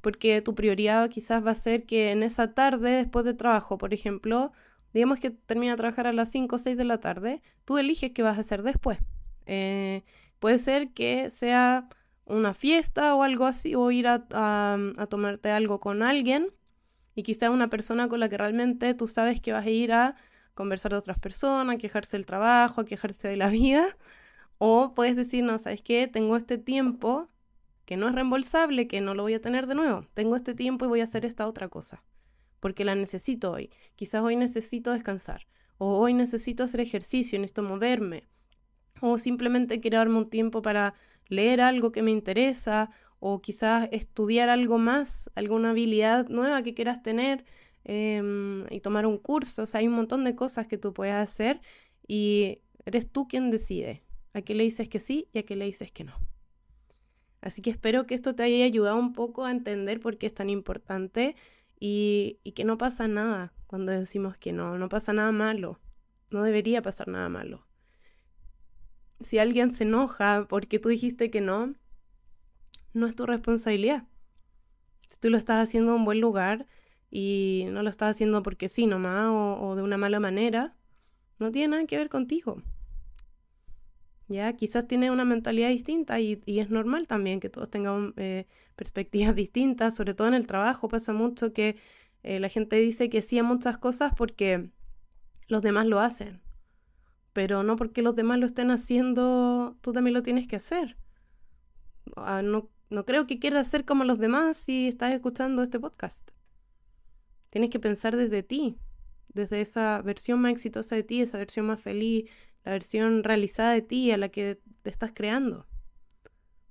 porque 0.00 0.40
tu 0.42 0.54
prioridad 0.54 1.10
quizás 1.10 1.44
va 1.44 1.50
a 1.50 1.54
ser 1.54 1.84
que 1.86 2.10
en 2.10 2.22
esa 2.22 2.54
tarde, 2.54 2.90
después 2.90 3.24
de 3.24 3.34
trabajo, 3.34 3.78
por 3.78 3.92
ejemplo, 3.92 4.52
digamos 4.92 5.18
que 5.20 5.30
termina 5.30 5.72
de 5.72 5.76
trabajar 5.78 6.06
a 6.06 6.12
las 6.12 6.30
5 6.30 6.56
o 6.56 6.58
6 6.58 6.76
de 6.76 6.84
la 6.84 6.98
tarde, 6.98 7.42
tú 7.64 7.78
eliges 7.78 8.12
qué 8.12 8.22
vas 8.22 8.38
a 8.38 8.40
hacer 8.40 8.62
después. 8.62 8.98
Eh, 9.46 10.02
puede 10.38 10.58
ser 10.58 10.92
que 10.92 11.30
sea 11.30 11.88
una 12.24 12.54
fiesta 12.54 13.14
o 13.14 13.22
algo 13.22 13.46
así, 13.46 13.74
o 13.74 13.90
ir 13.90 14.06
a, 14.06 14.26
a, 14.30 15.06
tomarte 15.08 15.50
algo 15.50 15.80
con 15.80 16.02
alguien, 16.02 16.52
y 17.14 17.22
quizás 17.24 17.50
una 17.50 17.68
persona 17.68 18.08
con 18.08 18.20
la 18.20 18.28
que 18.28 18.38
realmente 18.38 18.94
tú 18.94 19.06
sabes 19.08 19.40
que 19.40 19.52
vas 19.52 19.66
a 19.66 19.70
ir 19.70 19.92
a 19.92 20.16
conversar 20.54 20.92
de 20.92 20.98
otras 20.98 21.18
personas, 21.18 21.76
a 21.76 21.78
quejarse 21.78 22.16
del 22.16 22.26
trabajo, 22.26 22.80
a 22.80 22.84
quejarse 22.84 23.28
de 23.28 23.36
la 23.36 23.48
vida, 23.48 23.96
o 24.58 24.94
puedes 24.94 25.16
decir, 25.16 25.44
no, 25.44 25.58
¿sabes 25.58 25.82
qué? 25.82 26.08
Tengo 26.08 26.36
este 26.36 26.58
tiempo 26.58 27.28
que 27.84 27.96
no 27.96 28.08
es 28.08 28.14
reembolsable, 28.14 28.86
que 28.86 29.00
no 29.00 29.14
lo 29.14 29.22
voy 29.24 29.34
a 29.34 29.40
tener 29.40 29.66
de 29.66 29.74
nuevo. 29.74 30.06
Tengo 30.14 30.36
este 30.36 30.54
tiempo 30.54 30.84
y 30.84 30.88
voy 30.88 31.00
a 31.00 31.04
hacer 31.04 31.24
esta 31.24 31.46
otra 31.46 31.68
cosa, 31.68 32.02
porque 32.62 32.84
la 32.84 32.94
necesito 32.94 33.50
hoy. 33.50 33.70
Quizás 33.96 34.22
hoy 34.22 34.36
necesito 34.36 34.92
descansar, 34.92 35.48
o 35.78 35.98
hoy 35.98 36.14
necesito 36.14 36.62
hacer 36.62 36.80
ejercicio, 36.80 37.36
necesito 37.40 37.64
moverme, 37.64 38.28
o 39.00 39.18
simplemente 39.18 39.80
quiero 39.80 39.98
darme 39.98 40.18
un 40.18 40.30
tiempo 40.30 40.62
para 40.62 40.94
leer 41.28 41.60
algo 41.60 41.90
que 41.90 42.02
me 42.02 42.12
interesa, 42.12 42.90
o 43.18 43.42
quizás 43.42 43.88
estudiar 43.90 44.48
algo 44.48 44.78
más, 44.78 45.28
alguna 45.34 45.70
habilidad 45.70 46.28
nueva 46.28 46.62
que 46.62 46.72
quieras 46.72 47.02
tener 47.02 47.44
em, 47.82 48.64
y 48.70 48.80
tomar 48.80 49.06
un 49.06 49.18
curso. 49.18 49.62
O 49.62 49.66
sea, 49.66 49.80
hay 49.80 49.88
un 49.88 49.94
montón 49.94 50.24
de 50.24 50.36
cosas 50.36 50.66
que 50.68 50.78
tú 50.78 50.92
puedes 50.92 51.14
hacer 51.14 51.60
y 52.06 52.60
eres 52.84 53.10
tú 53.10 53.26
quien 53.26 53.50
decide 53.50 54.02
a 54.34 54.42
qué 54.42 54.54
le 54.54 54.64
dices 54.64 54.88
que 54.88 55.00
sí 55.00 55.28
y 55.32 55.38
a 55.38 55.42
qué 55.44 55.56
le 55.56 55.66
dices 55.66 55.90
que 55.92 56.04
no. 56.04 56.14
Así 57.40 57.60
que 57.60 57.70
espero 57.70 58.06
que 58.06 58.14
esto 58.14 58.34
te 58.34 58.44
haya 58.44 58.64
ayudado 58.64 58.96
un 58.96 59.12
poco 59.12 59.44
a 59.44 59.50
entender 59.50 60.00
por 60.00 60.16
qué 60.16 60.26
es 60.26 60.34
tan 60.34 60.48
importante 60.48 61.34
y, 61.84 62.52
que 62.54 62.62
no 62.64 62.78
pasa 62.78 63.08
nada 63.08 63.52
cuando 63.66 63.90
decimos 63.90 64.36
que 64.36 64.52
no, 64.52 64.78
no 64.78 64.88
pasa 64.88 65.12
nada 65.12 65.32
malo, 65.32 65.80
no 66.30 66.44
debería 66.44 66.80
pasar 66.80 67.08
nada 67.08 67.28
malo. 67.28 67.66
Si 69.18 69.38
alguien 69.38 69.72
se 69.72 69.82
enoja 69.82 70.46
porque 70.48 70.78
tú 70.78 70.90
dijiste 70.90 71.28
que 71.28 71.40
no, 71.40 71.74
no 72.92 73.06
es 73.08 73.16
tu 73.16 73.26
responsabilidad. 73.26 74.06
Si 75.08 75.18
tú 75.18 75.28
lo 75.28 75.36
estás 75.36 75.60
haciendo 75.60 75.90
en 75.90 75.98
un 75.98 76.04
buen 76.04 76.20
lugar 76.20 76.68
y 77.10 77.66
no 77.72 77.82
lo 77.82 77.90
estás 77.90 78.12
haciendo 78.12 78.44
porque 78.44 78.68
sí 78.68 78.86
nomás 78.86 79.30
o 79.30 79.74
de 79.74 79.82
una 79.82 79.98
mala 79.98 80.20
manera, 80.20 80.76
no 81.40 81.50
tiene 81.50 81.72
nada 81.72 81.86
que 81.86 81.96
ver 81.96 82.08
contigo. 82.08 82.62
¿Ya? 84.32 84.52
Quizás 84.54 84.86
tiene 84.86 85.10
una 85.10 85.24
mentalidad 85.24 85.68
distinta 85.68 86.20
y, 86.20 86.40
es 86.46 86.70
normal 86.70 87.06
también 87.06 87.40
que 87.40 87.48
todos 87.48 87.70
tengan 87.70 88.14
eh, 88.16 88.46
perspectivas 88.76 89.34
distintas, 89.36 89.94
sobre 89.94 90.14
todo 90.14 90.28
en 90.28 90.34
el 90.34 90.46
trabajo 90.46 90.88
pasa 90.88 91.12
mucho 91.12 91.52
que 91.52 91.76
eh, 92.22 92.40
la 92.40 92.48
gente 92.48 92.76
dice 92.76 93.08
que 93.10 93.22
sí 93.22 93.38
a 93.38 93.42
muchas 93.42 93.78
cosas 93.78 94.12
porque 94.16 94.70
los 95.48 95.62
demás 95.62 95.86
lo 95.86 96.00
hacen, 96.00 96.40
pero 97.32 97.62
no 97.62 97.76
porque 97.76 98.02
los 98.02 98.14
demás 98.14 98.38
lo 98.38 98.46
estén 98.46 98.70
haciendo, 98.70 99.76
tú 99.80 99.92
también 99.92 100.14
lo 100.14 100.22
tienes 100.22 100.46
que 100.46 100.56
hacer. 100.56 100.96
Ah, 102.16 102.42
no, 102.42 102.70
no 102.90 103.04
creo 103.04 103.26
que 103.26 103.38
quieras 103.38 103.68
ser 103.68 103.84
como 103.84 104.04
los 104.04 104.18
demás 104.18 104.56
si 104.56 104.88
estás 104.88 105.12
escuchando 105.12 105.62
este 105.62 105.80
podcast. 105.80 106.30
Tienes 107.50 107.70
que 107.70 107.80
pensar 107.80 108.16
desde 108.16 108.42
ti, 108.42 108.78
desde 109.28 109.60
esa 109.60 110.00
versión 110.02 110.40
más 110.40 110.52
exitosa 110.52 110.94
de 110.94 111.02
ti, 111.02 111.20
esa 111.20 111.38
versión 111.38 111.66
más 111.66 111.82
feliz, 111.82 112.30
la 112.64 112.72
versión 112.72 113.24
realizada 113.24 113.72
de 113.72 113.82
ti 113.82 114.10
a 114.10 114.16
la 114.16 114.28
que 114.28 114.60
te 114.82 114.90
estás 114.90 115.12
creando. 115.14 115.66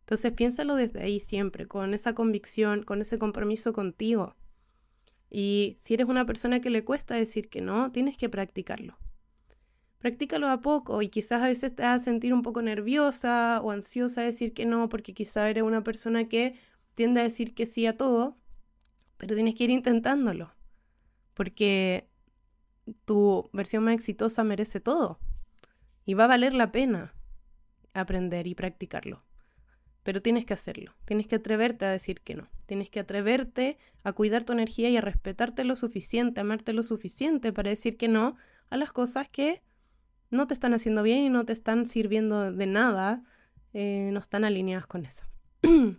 Entonces 0.02 0.34
piénsalo 0.34 0.76
desde 0.76 1.02
ahí 1.02 1.20
siempre, 1.20 1.68
con 1.68 1.94
esa 1.94 2.14
convicción, 2.14 2.84
con 2.84 3.02
ese 3.02 3.18
compromiso 3.18 3.74
contigo. 3.74 4.36
Y 5.30 5.76
si 5.80 5.94
eres 5.94 6.08
una 6.08 6.26
persona 6.26 6.60
que 6.60 6.70
le 6.70 6.84
cuesta 6.84 7.16
decir 7.16 7.50
que 7.50 7.62
no, 7.62 7.92
tienes 7.92 8.18
que 8.18 8.28
practicarlo. 8.28 8.98
Practícalo 10.00 10.50
a 10.50 10.62
poco 10.62 11.02
y 11.02 11.10
quizás 11.10 11.42
a 11.42 11.46
veces 11.46 11.76
te 11.76 11.84
vas 11.84 12.02
a 12.02 12.04
sentir 12.04 12.34
un 12.34 12.42
poco 12.42 12.62
nerviosa 12.62 13.62
o 13.64 13.72
ansiosa 13.72 14.22
de 14.22 14.28
decir 14.28 14.54
que 14.54 14.66
no, 14.66 14.90
porque 14.90 15.14
quizás 15.14 15.50
eres 15.50 15.64
una 15.64 15.84
persona 15.84 16.28
que 16.28 16.56
tiende 16.96 17.22
a 17.22 17.24
decir 17.24 17.54
que 17.54 17.66
sí 17.66 17.86
a 17.86 17.96
todo, 17.96 18.38
pero 19.18 19.36
tienes 19.36 19.56
que 19.56 19.66
ir 19.66 19.70
intentándolo, 19.70 20.52
porque 21.36 22.10
tu 23.06 23.50
versión 23.54 23.84
más 23.84 23.94
exitosa 23.94 24.44
merece 24.44 24.80
todo 24.80 25.20
y 26.06 26.14
va 26.14 26.26
a 26.26 26.28
valer 26.28 26.54
la 26.54 26.72
pena 26.72 27.14
aprender 27.94 28.48
y 28.48 28.56
practicarlo. 28.56 29.24
Pero 30.04 30.22
tienes 30.22 30.46
que 30.46 30.54
hacerlo, 30.54 30.96
tienes 31.06 31.28
que 31.28 31.36
atreverte 31.36 31.86
a 31.86 31.92
decir 31.92 32.22
que 32.22 32.36
no, 32.36 32.48
tienes 32.66 32.90
que 32.90 33.00
atreverte 33.00 33.78
a 34.04 34.14
cuidar 34.14 34.44
tu 34.44 34.54
energía 34.54 34.90
y 34.90 34.98
a 34.98 35.02
respetarte 35.02 35.64
lo 35.64 35.76
suficiente, 35.76 36.42
amarte 36.42 36.74
lo 36.74 36.82
suficiente 36.82 37.54
para 37.54 37.70
decir 37.70 37.98
que 37.98 38.08
no 38.08 38.36
a 38.70 38.78
las 38.78 38.92
cosas 38.92 39.30
que 39.30 39.62
no 40.32 40.48
te 40.48 40.56
están 40.56 40.74
haciendo 40.74 41.04
bien 41.04 41.20
y 41.20 41.30
no 41.30 41.46
te 41.46 41.54
están 41.54 41.86
sirviendo 41.86 42.52
de 42.52 42.66
nada, 42.66 43.24
eh, 43.74 44.10
no 44.12 44.20
están 44.20 44.44
alineadas 44.44 44.88
con 44.88 45.06
eso. 45.06 45.26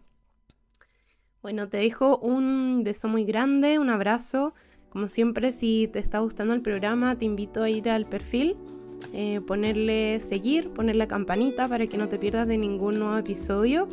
bueno, 1.43 1.69
te 1.69 1.77
dejo 1.77 2.19
un 2.19 2.83
beso 2.83 3.07
muy 3.07 3.25
grande, 3.25 3.79
un 3.79 3.91
abrazo. 3.91 4.55
Como 4.89 5.09
siempre, 5.09 5.53
si 5.53 5.89
te 5.93 6.01
está 6.01 6.19
gustando 6.19 6.55
el 6.55 6.63
programa, 6.63 7.17
te 7.17 7.25
invito 7.25 7.63
a 7.63 7.71
ir 7.71 7.89
al 7.89 8.07
perfil 8.07 8.57
eh, 9.13 9.41
ponerle 9.41 10.21
seguir, 10.21 10.71
poner 10.71 10.97
la 10.97 11.07
campanita 11.07 11.69
para 11.69 11.87
que 11.87 11.99
no 11.99 12.09
te 12.09 12.19
pierdas 12.19 12.47
de 12.49 12.59
ningún 12.59 12.99
nuevo 12.99 13.17
episodio 13.17 13.89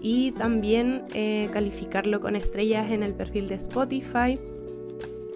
y 0.00 0.32
también 0.32 1.04
eh, 1.14 1.48
calificarlo 1.52 2.20
con 2.20 2.36
estrellas 2.36 2.90
en 2.90 3.02
el 3.02 3.14
perfil 3.14 3.48
de 3.48 3.56
Spotify. 3.56 4.38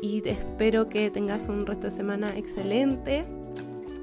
Y 0.01 0.27
espero 0.29 0.89
que 0.89 1.11
tengas 1.11 1.49
un 1.49 1.65
resto 1.65 1.87
de 1.87 1.93
semana 1.93 2.37
excelente, 2.37 3.25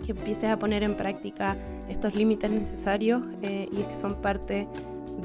que 0.06 0.12
empieces 0.12 0.46
a 0.46 0.58
poner 0.58 0.84
en 0.84 0.96
práctica 0.96 1.58
estos 1.90 2.16
límites 2.16 2.50
necesarios 2.50 3.22
eh, 3.42 3.68
y 3.72 3.84
que 3.84 3.94
son 3.94 4.22
parte 4.22 4.68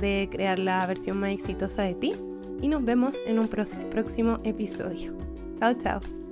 de 0.01 0.29
crear 0.31 0.59
la 0.59 0.85
versión 0.87 1.19
más 1.19 1.31
exitosa 1.31 1.83
de 1.83 1.95
ti. 1.95 2.15
Y 2.61 2.69
nos 2.69 2.85
vemos 2.85 3.17
en 3.27 3.39
un 3.39 3.49
próximo 3.49 4.41
episodio. 4.43 5.13
Chao, 5.59 5.75
chao. 5.75 6.24